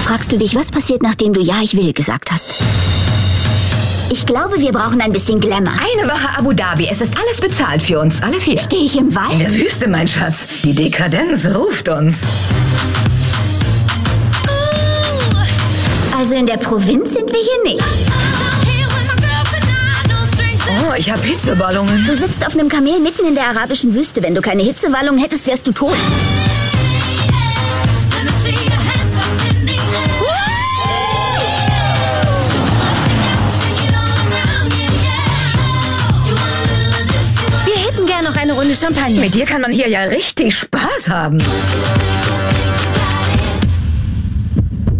[0.02, 2.56] Fragst du dich, was passiert, nachdem du Ja, ich will gesagt hast?
[4.10, 5.74] Ich glaube, wir brauchen ein bisschen Glamour.
[5.74, 6.88] Eine Woche Abu Dhabi.
[6.90, 8.58] Es ist alles bezahlt für uns, alle vier.
[8.58, 9.40] Stehe ich im In Wald?
[9.40, 10.48] der Wüste, mein Schatz.
[10.64, 12.22] Die Dekadenz ruft uns.
[16.18, 17.84] Also in der Provinz sind wir hier nicht.
[20.90, 22.06] Oh, ich habe Hitzeballungen.
[22.06, 24.24] Du sitzt auf einem Kamel mitten in der arabischen Wüste.
[24.24, 25.96] Wenn du keine Hitzewallung hättest, wärst du tot.
[38.28, 39.22] Noch eine Runde Champagner.
[39.22, 41.38] Mit dir kann man hier ja richtig Spaß haben.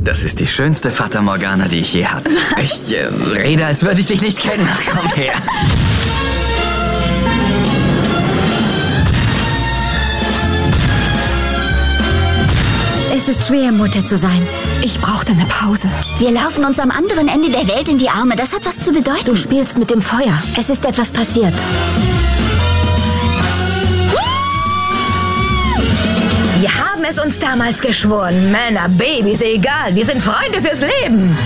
[0.04, 2.32] Das ist die schönste Fata Morgana, die ich je hatte.
[2.62, 4.68] Ich äh, rede, als würde ich dich nicht kennen.
[4.72, 5.34] Ach, komm her.
[13.14, 14.48] Es ist schwer, Mutter zu sein.
[14.82, 15.90] Ich brauchte eine Pause.
[16.20, 18.38] Wir laufen uns am anderen Ende der Welt in die Arme.
[18.38, 19.26] Das hat was zu bedeuten.
[19.26, 20.42] Du spielst mit dem Feuer.
[20.58, 21.54] Es ist etwas passiert.
[27.10, 28.52] Es uns damals geschworen.
[28.52, 29.96] Männer, Babys, egal.
[29.96, 31.38] Wir sind Freunde fürs Leben.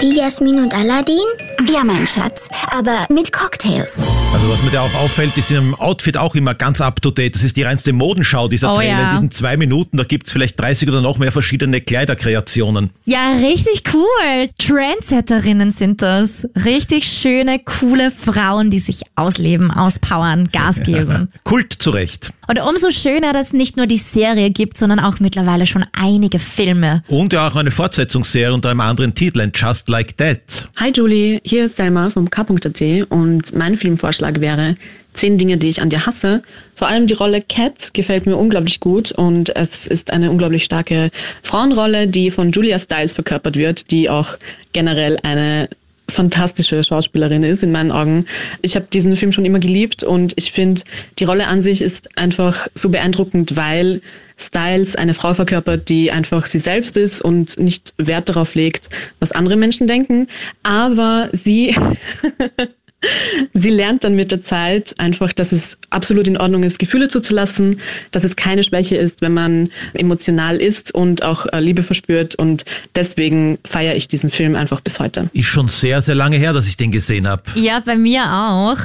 [0.00, 1.16] Wie Jasmin und Aladdin?
[1.72, 2.48] Ja, mein Schatz.
[2.76, 4.00] Aber mit Cocktails.
[4.32, 7.34] Also was mir da auch auffällt, ist im Outfit auch immer ganz up to date.
[7.34, 8.90] Das ist die reinste Modenschau dieser Oh Trailer.
[8.90, 9.08] ja.
[9.10, 12.90] In diesen zwei Minuten, da gibt's vielleicht 30 oder noch mehr verschiedene Kleiderkreationen.
[13.04, 14.48] Ja, richtig cool.
[14.58, 16.46] Trendsetterinnen sind das.
[16.64, 21.30] Richtig schöne, coole Frauen, die sich ausleben, auspowern, Gas geben.
[21.44, 22.32] Kult zurecht.
[22.48, 27.04] Und umso schöner, dass nicht nur die Serie gibt, sondern auch mittlerweile schon einige Filme.
[27.06, 30.68] Und ja auch eine Fortsetzungsserie unter einem anderen Titel, ein Just Like That.
[30.76, 34.76] Hi Julie, hier ist Selma vom K.at und mein Filmvorschlag wäre
[35.14, 36.42] Zehn Dinge, die ich an dir hasse.
[36.76, 41.10] Vor allem die Rolle Cat gefällt mir unglaublich gut und es ist eine unglaublich starke
[41.42, 44.38] Frauenrolle, die von Julia Stiles verkörpert wird, die auch
[44.72, 45.68] generell eine
[46.08, 48.26] fantastische Schauspielerin ist in meinen Augen.
[48.62, 50.82] Ich habe diesen Film schon immer geliebt und ich finde,
[51.18, 54.02] die Rolle an sich ist einfach so beeindruckend, weil
[54.40, 58.88] Styles eine Frau verkörpert, die einfach sie selbst ist und nicht Wert darauf legt,
[59.18, 60.26] was andere Menschen denken.
[60.62, 61.74] Aber sie
[63.54, 67.80] Sie lernt dann mit der Zeit einfach, dass es absolut in Ordnung ist, Gefühle zuzulassen,
[68.10, 72.34] dass es keine Schwäche ist, wenn man emotional ist und auch äh, Liebe verspürt.
[72.34, 72.64] Und
[72.94, 75.30] deswegen feiere ich diesen Film einfach bis heute.
[75.32, 77.42] Ist schon sehr, sehr lange her, dass ich den gesehen habe.
[77.54, 78.78] Ja, bei mir auch.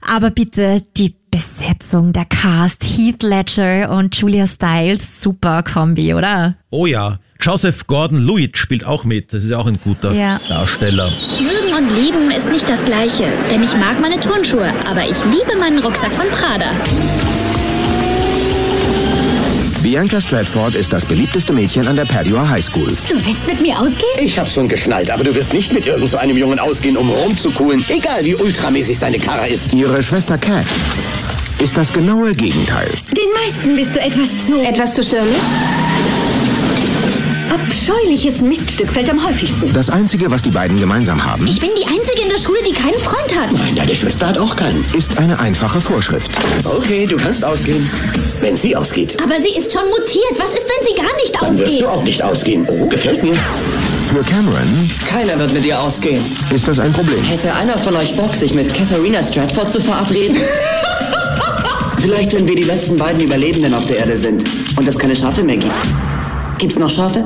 [0.00, 6.54] Aber bitte die Besetzung, der Cast, Heath Ledger und Julia Stiles, super Kombi, oder?
[6.70, 7.16] Oh ja.
[7.40, 9.32] Joseph Gordon-Lewitt spielt auch mit.
[9.32, 10.40] Das ist ja auch ein guter Ja.
[10.48, 11.10] Darsteller.
[11.40, 15.56] Mögen und lieben ist nicht das Gleiche, denn ich mag meine Turnschuhe, aber ich liebe
[15.58, 16.72] meinen Rucksack von Prada.
[19.82, 22.96] Bianca Stratford ist das beliebteste Mädchen an der Padua High School.
[23.08, 24.18] Du willst mit mir ausgehen?
[24.18, 27.08] Ich hab's schon geschnallt, aber du wirst nicht mit irgend so einem Jungen ausgehen, um
[27.08, 29.72] rumzucoolen, egal wie ultramäßig seine Karre ist.
[29.74, 30.66] Ihre Schwester Kat
[31.60, 32.90] ist das genaue Gegenteil.
[33.16, 34.60] Den meisten bist du etwas zu...
[34.60, 35.36] Etwas zu stürmisch?
[37.50, 39.72] Abscheuliches Miststück fällt am häufigsten.
[39.72, 42.72] Das Einzige, was die beiden gemeinsam haben, Ich bin die Einzige in der Schule, die
[42.72, 43.52] keinen Freund hat.
[43.52, 44.84] Nein, deine Schwester hat auch keinen.
[44.94, 46.32] ist eine einfache Vorschrift.
[46.64, 47.90] Okay, du kannst ausgehen.
[48.40, 50.32] Wenn sie ausgeht, Aber sie ist schon mutiert.
[50.38, 51.82] Was ist, wenn sie gar nicht dann wirst ausgeht?
[51.82, 52.66] du auch nicht ausgehen.
[52.68, 53.34] Oh, gefällt mir.
[54.04, 56.24] Für Cameron Keiner wird mit ihr ausgehen.
[56.54, 57.22] ist das ein Problem.
[57.24, 60.36] Hätte einer von euch Bock, sich mit Katharina Stratford zu verabreden?
[61.98, 64.44] Vielleicht, wenn wir die letzten beiden Überlebenden auf der Erde sind
[64.76, 65.74] und es keine Schafe mehr gibt.
[66.58, 67.24] Gibt's noch Schafe?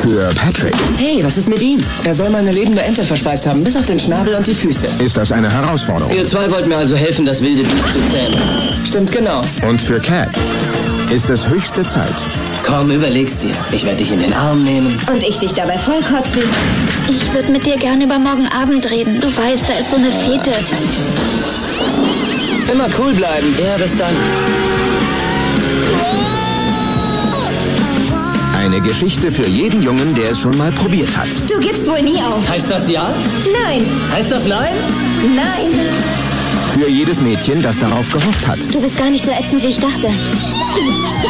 [0.00, 1.80] Für Patrick Hey, was ist mit ihm?
[2.04, 4.88] Er soll mal eine lebende Ente verspeist haben, bis auf den Schnabel und die Füße.
[5.04, 6.14] ist das eine Herausforderung.
[6.14, 8.38] Ihr zwei wollt mir also helfen, das wilde Biest zu zähmen.
[8.84, 9.44] Stimmt genau.
[9.68, 10.30] Und für Kat
[11.10, 12.14] ist es höchste Zeit.
[12.64, 13.56] Komm, überleg's dir.
[13.72, 15.00] Ich werde dich in den Arm nehmen.
[15.12, 16.42] Und ich dich dabei vollkotzen.
[17.10, 19.20] Ich würde mit dir gerne über morgen Abend reden.
[19.20, 20.52] Du weißt, da ist so eine Fete.
[22.72, 23.54] Immer cool bleiben.
[23.62, 24.14] Ja, bis dann.
[28.68, 31.28] Eine Geschichte für jeden Jungen, der es schon mal probiert hat.
[31.50, 32.46] Du gibst wohl nie auf.
[32.50, 33.14] Heißt das ja?
[33.64, 34.74] Nein, Heißt das nein?
[35.34, 35.72] nein.
[36.74, 38.58] Für jedes Mädchen, das darauf gehofft hat.
[38.70, 40.10] Du bist gar nicht so ätzend, wie ich dachte.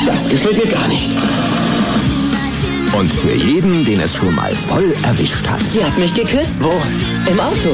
[0.04, 1.12] Das gefällt mir gar nicht.
[2.92, 5.64] Und für jeden, den es schon mal voll erwischt hat.
[5.64, 6.64] Sie hat mich geküsst.
[6.64, 6.72] Wo?
[7.30, 7.68] Im Auto.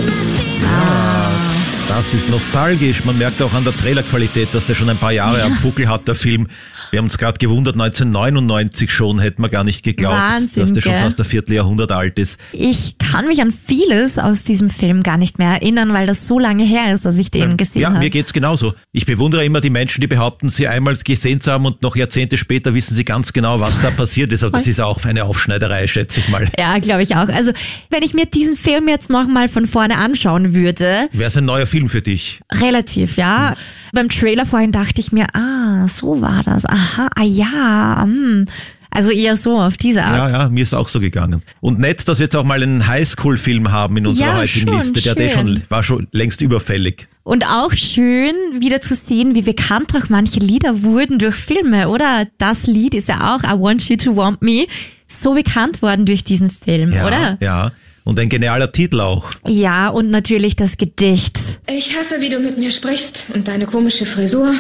[1.89, 3.05] Das ist nostalgisch.
[3.05, 6.09] Man merkt auch an der Trailerqualität, dass der schon ein paar Jahre am Buckel hat,
[6.09, 6.49] der Film.
[6.91, 10.81] Wir haben uns gerade gewundert, 1999 schon, hätten wir gar nicht geglaubt, Wahnsinn, dass der
[10.81, 11.03] schon gell?
[11.03, 12.41] fast ein Vierteljahrhundert alt ist.
[12.53, 16.39] Ich kann mich an vieles aus diesem Film gar nicht mehr erinnern, weil das so
[16.39, 17.99] lange her ist, dass ich den gesehen Ja, habe.
[18.01, 18.75] mir geht's genauso.
[18.93, 22.37] Ich bewundere immer die Menschen, die behaupten, sie einmal gesehen zu haben und noch Jahrzehnte
[22.39, 24.43] später wissen sie ganz genau, was da passiert ist.
[24.43, 26.49] Aber das ist auch eine Aufschneiderei, schätze ich mal.
[26.59, 27.29] Ja, glaube ich auch.
[27.29, 27.53] Also,
[27.91, 31.67] wenn ich mir diesen Film jetzt nochmal von vorne anschauen würde, Wäre es ein neuer
[31.67, 32.41] Film für dich?
[32.53, 33.55] relativ, ja.
[33.93, 36.65] Beim Trailer vorhin dachte ich mir, ah, so war das.
[36.67, 38.47] Aha, ah ja, hm.
[38.91, 40.31] Also eher so auf diese Art.
[40.31, 41.43] Ja, ja, mir ist auch so gegangen.
[41.61, 44.79] Und nett, dass wir jetzt auch mal einen Highschool-Film haben in unserer Ja, heutigen schon,
[44.79, 45.03] Liste.
[45.03, 47.09] Der, der schon, war schon längst überfällig.
[47.25, 52.29] Und auch schön, wieder zu sehen, wie bekannt auch manche Lieder wurden durch Filme, oder?
[52.39, 54.67] Das Lied ist ja auch I Want You to Want Me
[55.09, 57.37] so bekannt worden durch diesen Film, Ja, oder?
[57.41, 57.73] ja.
[58.05, 59.31] Und ein genialer Titel auch.
[59.49, 61.59] Ja, und natürlich das Gedicht.
[61.67, 64.53] Ich hasse, wie du mit mir sprichst und deine komische Frisur.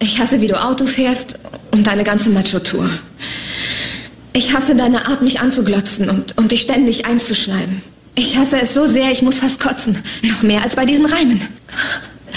[0.00, 1.38] Ich hasse, wie du Auto fährst
[1.72, 2.88] und deine ganze Macho-Tour.
[4.32, 7.82] Ich hasse deine Art, mich anzuglotzen und, und dich ständig einzuschleimen.
[8.14, 9.98] Ich hasse es so sehr, ich muss fast kotzen.
[10.22, 11.40] Noch mehr als bei diesen Reimen.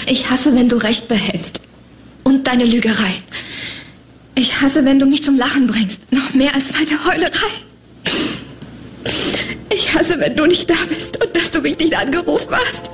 [0.07, 1.61] Ich hasse, wenn du Recht behältst.
[2.23, 3.13] Und deine Lügerei.
[4.35, 6.01] Ich hasse, wenn du mich zum Lachen bringst.
[6.11, 7.51] Noch mehr als meine Heulerei.
[9.69, 12.91] Ich hasse, wenn du nicht da bist und dass du mich nicht angerufen hast.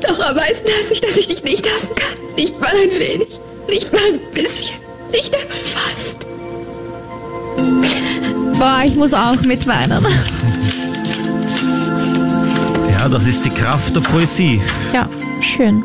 [0.00, 2.34] Doch am meisten hasse ich, dass ich dich nicht hassen kann.
[2.36, 3.28] Nicht mal ein wenig.
[3.68, 4.76] Nicht mal ein bisschen.
[5.10, 6.26] Nicht einmal fast.
[8.58, 10.04] Boah, ich muss auch mitweinen.
[12.90, 14.60] Ja, das ist die Kraft der Poesie.
[14.92, 15.08] Ja,
[15.40, 15.82] schön.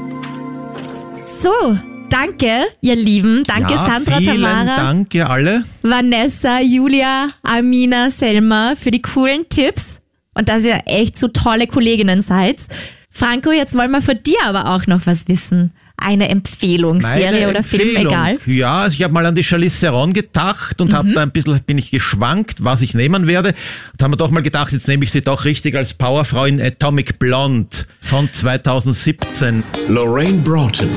[1.25, 1.77] So,
[2.09, 3.43] danke, ihr Lieben.
[3.45, 5.63] Danke, ja, Sandra, vielen Tamara, Dank, ihr alle.
[5.81, 9.99] Vanessa, Julia, Amina, Selma für die coolen Tipps
[10.33, 12.61] und dass ihr echt so tolle Kolleginnen seid.
[13.09, 15.71] Franco, jetzt wollen wir von dir aber auch noch was wissen.
[15.99, 18.13] Eine Empfehlung, Serie Meine oder Film, Empfehlung.
[18.13, 18.37] egal.
[18.45, 20.95] Ja, also ich habe mal an die Charlize Theron gedacht und Mhm.
[20.95, 23.55] habe da ein bisschen, bin ich geschwankt, was ich nehmen werde.
[23.97, 26.61] Da haben wir doch mal gedacht, jetzt nehme ich sie doch richtig als Powerfrau in
[26.61, 29.63] Atomic Blonde von 2017.
[29.89, 30.87] Lorraine Broughton.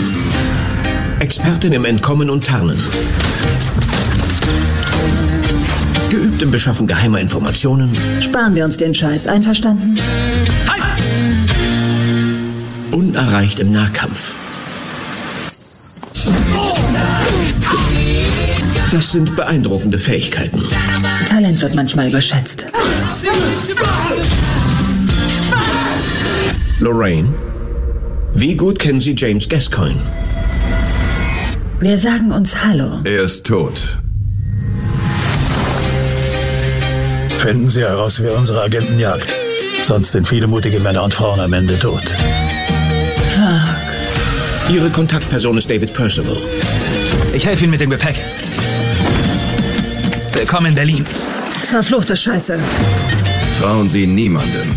[1.20, 2.82] Expertin im Entkommen und Tarnen.
[6.10, 7.94] Geübt im Beschaffen geheimer Informationen.
[8.20, 10.00] Sparen wir uns den Scheiß, einverstanden?
[12.90, 14.34] Unerreicht im Nahkampf.
[18.90, 20.64] Das sind beeindruckende Fähigkeiten.
[21.28, 22.66] Talent wird manchmal überschätzt.
[26.80, 27.32] Lorraine,
[28.34, 30.00] Wie gut kennen Sie James Gascoigne?
[31.80, 33.00] Wir sagen uns Hallo.
[33.04, 33.98] Er ist tot.
[37.38, 39.34] Finden Sie heraus, wer unsere Agenten jagt.
[39.82, 42.02] Sonst sind viele mutige Männer und Frauen am Ende tot.
[44.70, 46.36] Ihre Kontaktperson ist David Percival.
[47.32, 48.16] Ich helfe Ihnen mit dem Gepäck.
[50.34, 51.06] Willkommen in Berlin.
[51.70, 52.62] Verfluchte Scheiße.
[53.58, 54.68] Trauen Sie niemandem.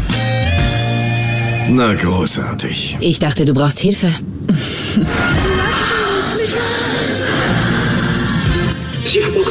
[1.68, 2.98] Na, großartig.
[3.02, 4.08] Ich dachte, du brauchst Hilfe.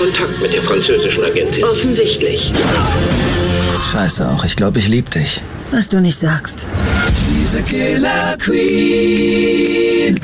[0.02, 1.62] Kontakt mit der französischen Agentin.
[1.62, 2.50] Offensichtlich.
[3.92, 5.40] Scheiße auch, ich glaube, ich lieb dich.
[5.70, 6.66] Was du nicht sagst.
[7.38, 10.16] She's a killer queen.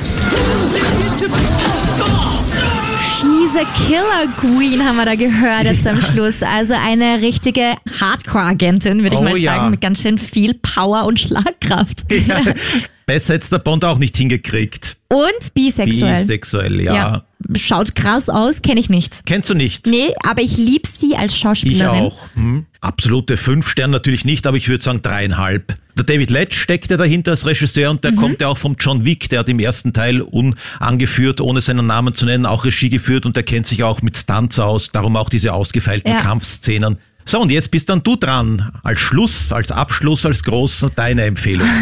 [3.21, 6.43] She's a Killer Queen haben wir da gehört jetzt am Schluss.
[6.43, 9.55] Also eine richtige Hardcore-Agentin, würde ich Oh mal ja.
[9.55, 12.01] sagen, mit ganz schön viel Power und Schlagkraft.
[13.09, 14.97] Besser hätte der Bond auch nicht hingekriegt.
[15.09, 16.21] Und bisexuell.
[16.21, 17.23] Bisexuell, ja.
[17.55, 19.25] Schaut krass aus, kenne ich nicht.
[19.25, 19.87] Kennst du nicht?
[19.87, 22.03] Nee, aber ich lieb sie als Ich Schauspielerin.
[22.03, 22.27] auch.
[22.35, 22.65] Hm.
[22.81, 25.75] Absolute fünf Sterne natürlich nicht, aber ich würde sagen dreieinhalb.
[25.97, 28.15] Der David Letch steckt ja dahinter als Regisseur und der Mhm.
[28.17, 32.13] kommt ja auch vom John Wick, der hat im ersten Teil unangeführt, ohne seinen Namen
[32.13, 35.29] zu nennen, auch Regie geführt und der kennt sich auch mit Stunts aus, darum auch
[35.29, 36.19] diese ausgefeilten Ja.
[36.19, 36.99] Kampfszenen.
[37.25, 38.71] So, und jetzt bist dann du dran.
[38.83, 41.67] Als Schluss, als Abschluss, als großer deine Empfehlung.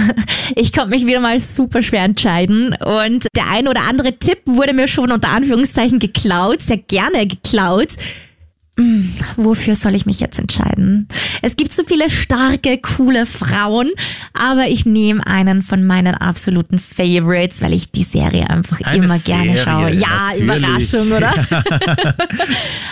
[0.56, 4.74] Ich konnte mich wieder mal super schwer entscheiden und der ein oder andere Tipp wurde
[4.74, 7.90] mir schon unter Anführungszeichen geklaut, sehr gerne geklaut.
[8.80, 11.08] Hm, Wofür soll ich mich jetzt entscheiden?
[11.42, 13.90] Es gibt so viele starke, coole Frauen,
[14.34, 19.18] aber ich nehme einen von meinen absoluten Favorites, weil ich die Serie einfach Eine immer
[19.20, 19.94] gerne Serie, schaue.
[19.94, 20.94] Ja, natürlich.
[20.94, 21.34] Überraschung, oder?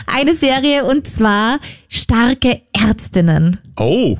[0.08, 1.60] Eine Serie und zwar
[1.90, 3.58] starke Ärztinnen.
[3.78, 4.18] Oh.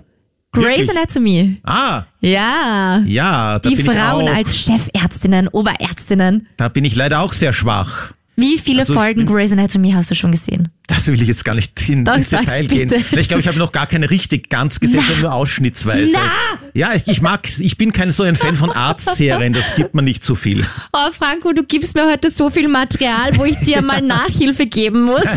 [0.52, 0.90] Grey's?
[0.90, 1.58] Anatomy.
[1.64, 3.02] Ah, Ja.
[3.06, 6.48] ja, da Die Frauen als Chefärztinnen, Oberärztinnen.
[6.58, 8.14] da bin ich leider auch sehr schwach.
[8.38, 10.70] Wie viele Also Folgen Grey's Anatomy hast du schon gesehen?
[10.88, 12.92] Das will ich jetzt gar nicht in, Doch, ins Detail gehen.
[13.12, 16.14] Ich glaube, ich habe noch gar keine richtig ganz gesehen, sondern nur ausschnittsweise.
[16.14, 16.32] Na!
[16.74, 20.04] Ja, ich, ich mag, ich bin kein so ein Fan von Arztserien, das gibt man
[20.04, 20.66] nicht so viel.
[20.94, 25.04] Oh, Franco, du gibst mir heute so viel Material, wo ich dir mal Nachhilfe geben
[25.04, 25.24] muss.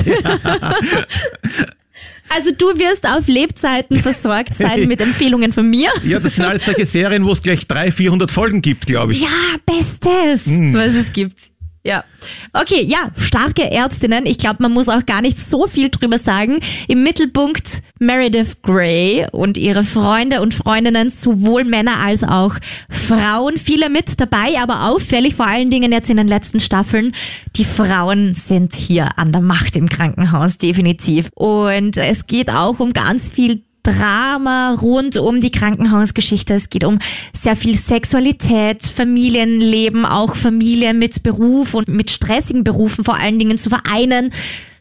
[2.31, 5.89] Also du wirst auf Lebzeiten versorgt sein mit Empfehlungen von mir.
[6.05, 9.23] Ja, das sind alles solche Serien, wo es gleich 300, 400 Folgen gibt, glaube ich.
[9.23, 9.29] Ja,
[9.65, 10.75] bestes, Mm.
[10.75, 11.39] was es gibt.
[11.85, 12.05] Ja.
[12.53, 14.27] Okay, ja, starke Ärztinnen.
[14.27, 16.61] Ich glaube, man muss auch gar nicht so viel drüber sagen.
[16.89, 22.57] Im Mittelpunkt Meredith Grey und ihre Freunde und Freundinnen, sowohl Männer als auch
[22.91, 23.57] Frauen.
[23.57, 27.15] Viele mit dabei, aber auffällig, vor allen Dingen jetzt in den letzten Staffeln.
[27.57, 31.31] Die Frauen sind hier an der Macht im Krankenhaus, definitiv.
[31.35, 36.55] Und es geht auch um ganz viel Drama rund um die Krankenhausgeschichte.
[36.55, 36.99] Es geht um
[37.33, 43.57] sehr viel Sexualität, Familienleben, auch Familien mit Beruf und mit stressigen Berufen vor allen Dingen
[43.57, 44.31] zu vereinen.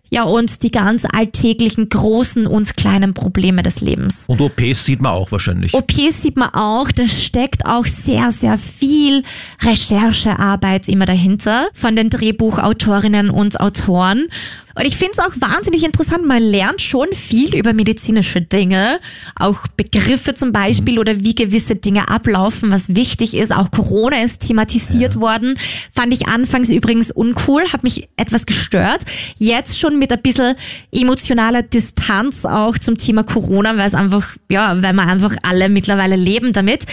[0.09, 4.23] Ja, und die ganz alltäglichen großen und kleinen Probleme des Lebens.
[4.27, 5.73] Und OPs sieht man auch wahrscheinlich.
[5.73, 9.23] OPs sieht man auch, da steckt auch sehr, sehr viel
[9.61, 14.27] Recherchearbeit immer dahinter von den Drehbuchautorinnen und Autoren.
[14.77, 18.99] Und ich finde es auch wahnsinnig interessant, man lernt schon viel über medizinische Dinge,
[19.35, 23.51] auch Begriffe zum Beispiel oder wie gewisse Dinge ablaufen, was wichtig ist.
[23.51, 25.57] Auch Corona ist thematisiert worden.
[25.91, 29.01] Fand ich anfangs übrigens uncool, hat mich etwas gestört.
[29.39, 30.55] Jetzt schon mit ein bisschen
[30.91, 36.15] emotionaler Distanz auch zum Thema Corona, weil es einfach, ja, weil wir einfach alle mittlerweile
[36.15, 36.85] leben damit,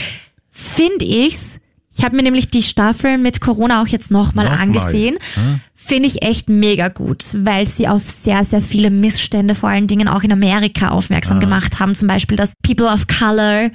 [0.51, 1.59] finde ich's.
[1.97, 4.63] Ich habe mir nämlich die Staffel mit Corona auch jetzt nochmal Nochmal.
[4.63, 5.19] angesehen.
[5.35, 5.61] Hm?
[5.87, 10.09] Finde ich echt mega gut, weil sie auf sehr, sehr viele Missstände, vor allen Dingen
[10.09, 11.41] auch in Amerika, aufmerksam Ah.
[11.41, 11.95] gemacht haben.
[11.95, 13.71] Zum Beispiel, dass People of Color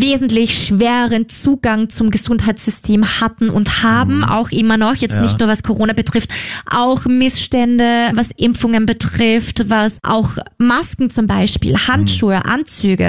[0.00, 5.22] wesentlich schweren Zugang zum Gesundheitssystem hatten und haben, auch immer noch, jetzt Ja.
[5.22, 6.30] nicht nur was Corona betrifft,
[6.70, 13.08] auch Missstände, was Impfungen betrifft, was auch Masken zum Beispiel, Handschuhe, Anzüge,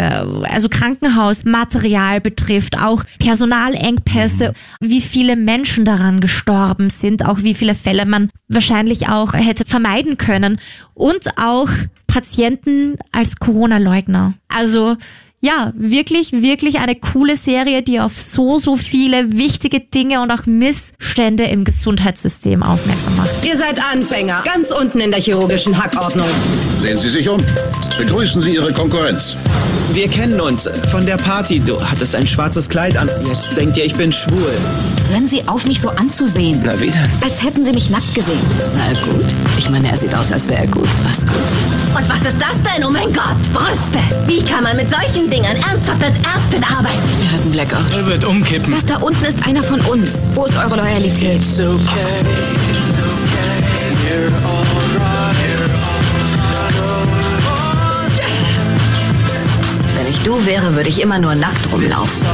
[0.50, 8.06] also Krankenhausmaterial betrifft, auch Personalengpässe, wie viele Menschen daran gestorben sind, auch wie viele Fälle
[8.06, 10.60] man wahrscheinlich auch hätte vermeiden können
[10.94, 11.70] und auch
[12.08, 14.34] Patienten als Corona-Leugner.
[14.48, 14.96] Also
[15.40, 20.48] ja, wirklich, wirklich eine coole Serie, die auf so, so viele wichtige Dinge und auch
[20.48, 23.30] Missstände im Gesundheitssystem aufmerksam macht.
[23.46, 26.28] Ihr seid Anfänger, ganz unten in der chirurgischen Hackordnung.
[26.82, 27.44] Sehen Sie sich um.
[28.00, 29.38] Begrüßen Sie Ihre Konkurrenz.
[29.94, 31.60] Wir kennen uns von der Party.
[31.60, 33.10] Du hattest ein schwarzes Kleid an.
[33.28, 34.52] Jetzt denkt ihr, ich bin schwul.
[35.10, 36.62] Hören Sie auf, mich so anzusehen.
[36.66, 37.10] Na wie denn?
[37.24, 38.42] Als hätten Sie mich nackt gesehen.
[38.76, 39.26] Na gut.
[39.58, 40.90] Ich meine, er sieht aus, als wäre er gut.
[41.04, 41.36] Was gut.
[41.96, 42.84] Und was ist das denn?
[42.86, 44.00] Oh mein Gott, Brüste.
[44.28, 47.04] Wie kann man mit solchen Dingern ernsthaft als Ärztin arbeiten.
[47.22, 47.92] Er hat einen Blackout.
[47.96, 48.74] Er wird umkippen.
[48.74, 50.32] Das da unten ist einer von uns.
[50.36, 51.42] Wo ist eure Loyalität?
[59.96, 62.28] Wenn ich du wäre, würde ich immer nur nackt rumlaufen.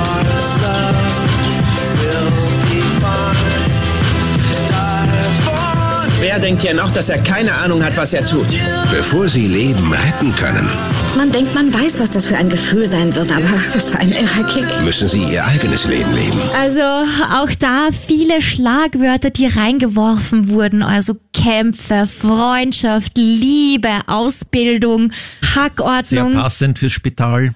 [6.20, 8.48] Wer denkt hier noch, dass er keine Ahnung hat, was er tut?
[8.91, 10.70] Bevor Sie Leben retten können,
[11.16, 13.43] Man denkt, man weiß, was das für ein Gefühl sein wird, aber
[13.74, 14.66] das war ein irrer Kick.
[14.84, 16.39] müssen Sie Ihr eigenes Leben leben.
[16.59, 20.82] Also auch da viele Schlagwörter, die reingeworfen wurden.
[20.82, 25.11] Also Kämpfe, Freundschaft, Liebe, Ausbildung,
[25.41, 26.34] Sehr Hackordnung.
[26.34, 27.51] passend fürs Spital.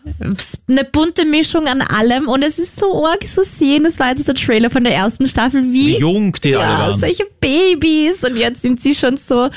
[0.68, 2.28] Eine bunte Mischung an allem.
[2.28, 3.84] Und es ist so arg zu sehen.
[3.84, 5.64] Das war jetzt der Trailer von der ersten Staffel.
[5.74, 7.00] Wie, Wie jung die ja, alle waren.
[7.00, 8.24] solche Babys.
[8.24, 9.50] Und jetzt sind sie schon so,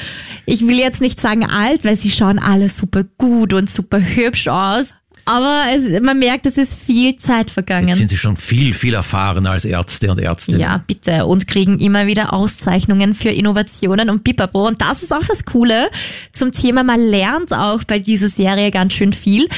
[0.46, 4.48] ich will jetzt nicht sagen alt, weil sie schauen alle super gut und super hübsch
[4.48, 4.94] aus.
[5.24, 7.88] Aber es, man merkt, es ist viel Zeit vergangen.
[7.88, 10.60] Jetzt sind sie schon viel, viel erfahrener als Ärzte und Ärztinnen.
[10.60, 11.26] Ja, bitte.
[11.26, 14.66] Und kriegen immer wieder Auszeichnungen für Innovationen und Pipapo.
[14.66, 15.90] Und das ist auch das Coole
[16.32, 19.48] zum Thema, man lernt auch bei dieser Serie ganz schön viel.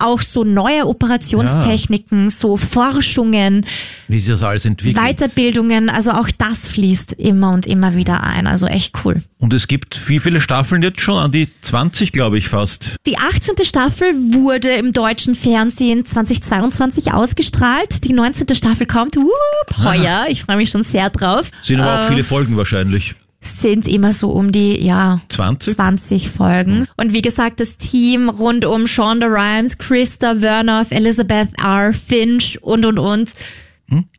[0.00, 3.66] Auch so neue Operationstechniken, so Forschungen,
[4.08, 4.96] Wie sich das alles entwickelt.
[5.04, 8.46] Weiterbildungen, also auch das fließt immer und immer wieder ein.
[8.46, 9.22] Also echt cool.
[9.38, 11.16] Und es gibt wie viele Staffeln jetzt schon?
[11.22, 12.96] An die 20, glaube ich, fast.
[13.06, 13.64] Die 18.
[13.64, 18.04] Staffel wurde im deutschen Fernsehen 2022 ausgestrahlt.
[18.04, 18.54] Die 19.
[18.54, 20.26] Staffel kommt wupp, heuer.
[20.28, 21.50] Ich freue mich schon sehr drauf.
[21.62, 23.14] Sind aber auch Äh, viele Folgen wahrscheinlich.
[23.40, 25.74] Sind immer so um die, ja, 20?
[25.74, 26.86] 20 Folgen.
[26.96, 31.92] Und wie gesagt, das Team rund um Shonda Rhimes, Krista Vernoff, Elizabeth R.
[31.92, 33.34] Finch und, und, und.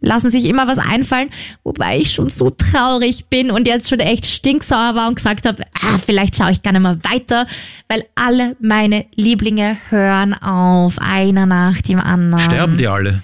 [0.01, 1.29] Lassen sich immer was einfallen,
[1.63, 5.63] wobei ich schon so traurig bin und jetzt schon echt stinksauer war und gesagt habe,
[5.73, 7.47] ah, vielleicht schaue ich gar nicht mehr weiter,
[7.87, 13.23] weil alle meine Lieblinge hören auf, einer nach dem anderen Sterben die alle?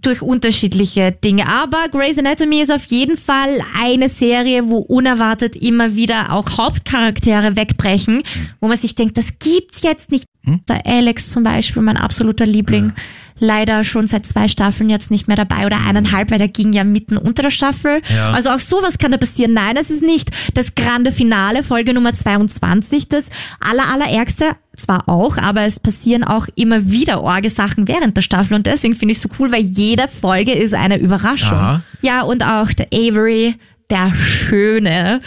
[0.00, 1.48] Durch unterschiedliche Dinge.
[1.48, 7.56] Aber Grey's Anatomy ist auf jeden Fall eine Serie, wo unerwartet immer wieder auch Hauptcharaktere
[7.56, 8.22] wegbrechen,
[8.60, 10.24] wo man sich denkt, das gibt's jetzt nicht.
[10.68, 12.92] Der Alex zum Beispiel, mein absoluter Liebling,
[13.40, 16.84] leider schon seit zwei Staffeln jetzt nicht mehr dabei oder eineinhalb, weil der ging ja
[16.84, 18.02] mitten unter der Staffel.
[18.14, 18.32] Ja.
[18.32, 19.52] Also auch sowas kann da passieren.
[19.52, 23.30] Nein, es ist nicht das grande Finale, Folge Nummer 22, das
[23.60, 24.56] aller, allerärgste.
[24.76, 29.12] Zwar auch, aber es passieren auch immer wieder Orgesachen während der Staffel und deswegen finde
[29.12, 31.58] ich es so cool, weil jede Folge ist eine Überraschung.
[31.58, 31.82] Aha.
[32.00, 33.56] Ja, und auch der Avery,
[33.90, 35.18] der Schöne,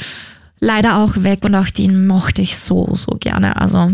[0.62, 3.58] leider auch weg und auch den mochte ich so, so gerne.
[3.58, 3.92] Also,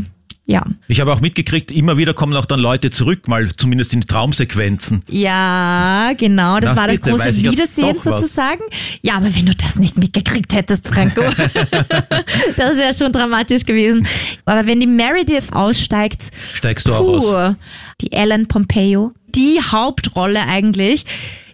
[0.50, 0.66] ja.
[0.88, 5.04] Ich habe auch mitgekriegt, immer wieder kommen auch dann Leute zurück, mal zumindest in Traumsequenzen.
[5.10, 8.22] Ja, genau, das Na, war das bitte, große ja Wiedersehen doch was.
[8.22, 8.62] sozusagen.
[9.02, 11.22] Ja, aber wenn du das nicht mitgekriegt hättest, Franco,
[12.58, 14.08] das wäre schon dramatisch gewesen.
[14.46, 17.26] Aber wenn die Meredith aussteigt, Steigst du auch aus?
[17.26, 17.56] puh,
[18.02, 21.04] die Ellen Pompeo, die Hauptrolle eigentlich,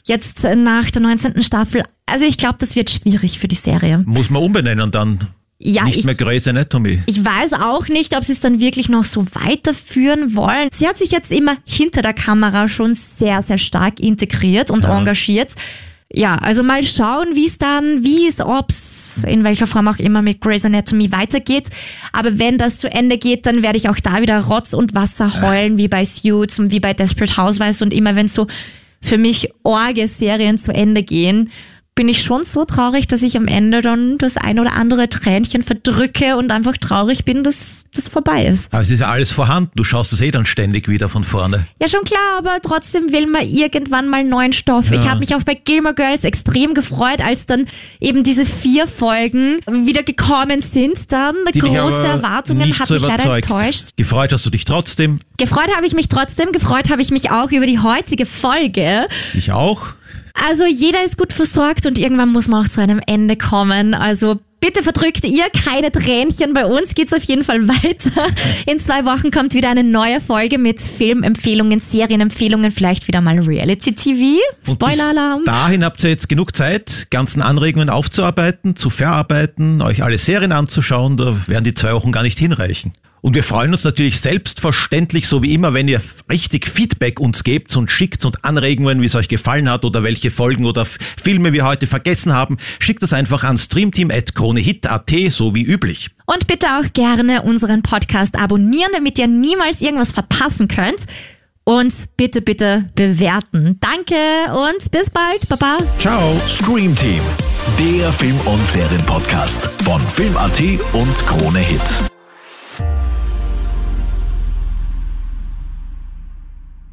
[0.05, 1.41] jetzt nach der 19.
[1.41, 4.03] Staffel, also ich glaube, das wird schwierig für die Serie.
[4.05, 5.19] Muss man umbenennen dann.
[5.59, 7.01] Ja, Nicht ich- mehr Grey's Anatomy.
[7.05, 10.67] Ich weiß auch nicht, ob sie es dann wirklich noch so weiterführen wollen.
[10.73, 14.97] Sie hat sich jetzt immer hinter der Kamera schon sehr, sehr stark integriert und Ja.
[14.97, 15.53] engagiert.
[16.15, 20.21] Ja, also mal schauen, wie es dann, wie es, ob's in welcher Form auch immer
[20.21, 21.69] mit Grey's Anatomy weitergeht.
[22.11, 25.41] Aber wenn das zu Ende geht, dann werde ich auch da wieder Rotz und Wasser
[25.41, 27.81] heulen, wie bei Suits und wie bei Desperate Housewives.
[27.81, 28.45] Und immer wenn so
[29.01, 31.49] für mich Orge-Serien zu Ende gehen,
[31.95, 35.61] bin ich schon so traurig, dass ich am Ende dann das ein oder andere Tränchen
[35.61, 38.73] verdrücke und einfach traurig bin, dass das vorbei ist.
[38.73, 39.71] Aber es ist ja alles vorhanden.
[39.75, 41.67] Du schaust es eh dann ständig wieder von vorne.
[41.79, 44.89] Ja, schon klar, aber trotzdem will man irgendwann mal neuen Stoff.
[44.89, 44.95] Ja.
[44.95, 47.67] Ich habe mich auch bei Gilmore Girls extrem gefreut, als dann
[47.99, 51.11] eben diese vier Folgen wieder gekommen sind.
[51.11, 53.89] Dann Die große Erwartungen hat so mich leider enttäuscht.
[53.97, 55.19] Gefreut hast du dich trotzdem.
[55.37, 59.07] Gefreut habe ich mich trotzdem, gefreut habe ich mich auch über die heutige Folge.
[59.35, 59.93] Ich auch.
[60.33, 63.93] Also jeder ist gut versorgt und irgendwann muss man auch zu einem Ende kommen.
[63.93, 66.53] Also bitte verdrückt ihr keine Tränchen.
[66.53, 68.27] Bei uns geht's auf jeden Fall weiter.
[68.65, 74.39] In zwei Wochen kommt wieder eine neue Folge mit Filmempfehlungen, Serienempfehlungen, vielleicht wieder mal Reality-TV.
[74.69, 75.45] Spoiler-Alarm.
[75.45, 81.15] Dahin habt ihr jetzt genug Zeit, ganzen Anregungen aufzuarbeiten, zu verarbeiten, euch alle Serien anzuschauen.
[81.17, 82.93] Da werden die zwei Wochen gar nicht hinreichen.
[83.23, 87.73] Und wir freuen uns natürlich selbstverständlich, so wie immer, wenn ihr richtig Feedback uns gebt
[87.77, 91.65] und schickt und Anregungen, wie es euch gefallen hat oder welche Folgen oder Filme wir
[91.65, 92.57] heute vergessen haben.
[92.79, 96.09] Schickt das einfach an streamteam.kronehit.at, so wie üblich.
[96.25, 101.05] Und bitte auch gerne unseren Podcast abonnieren, damit ihr niemals irgendwas verpassen könnt.
[101.63, 103.77] Und bitte, bitte bewerten.
[103.79, 104.15] Danke
[104.51, 105.47] und bis bald.
[105.47, 105.77] Baba.
[105.97, 106.35] Ciao.
[106.45, 107.21] Stream Team,
[107.79, 110.61] der Film- und Serienpodcast von Film.at
[110.91, 111.79] und Krone Hit.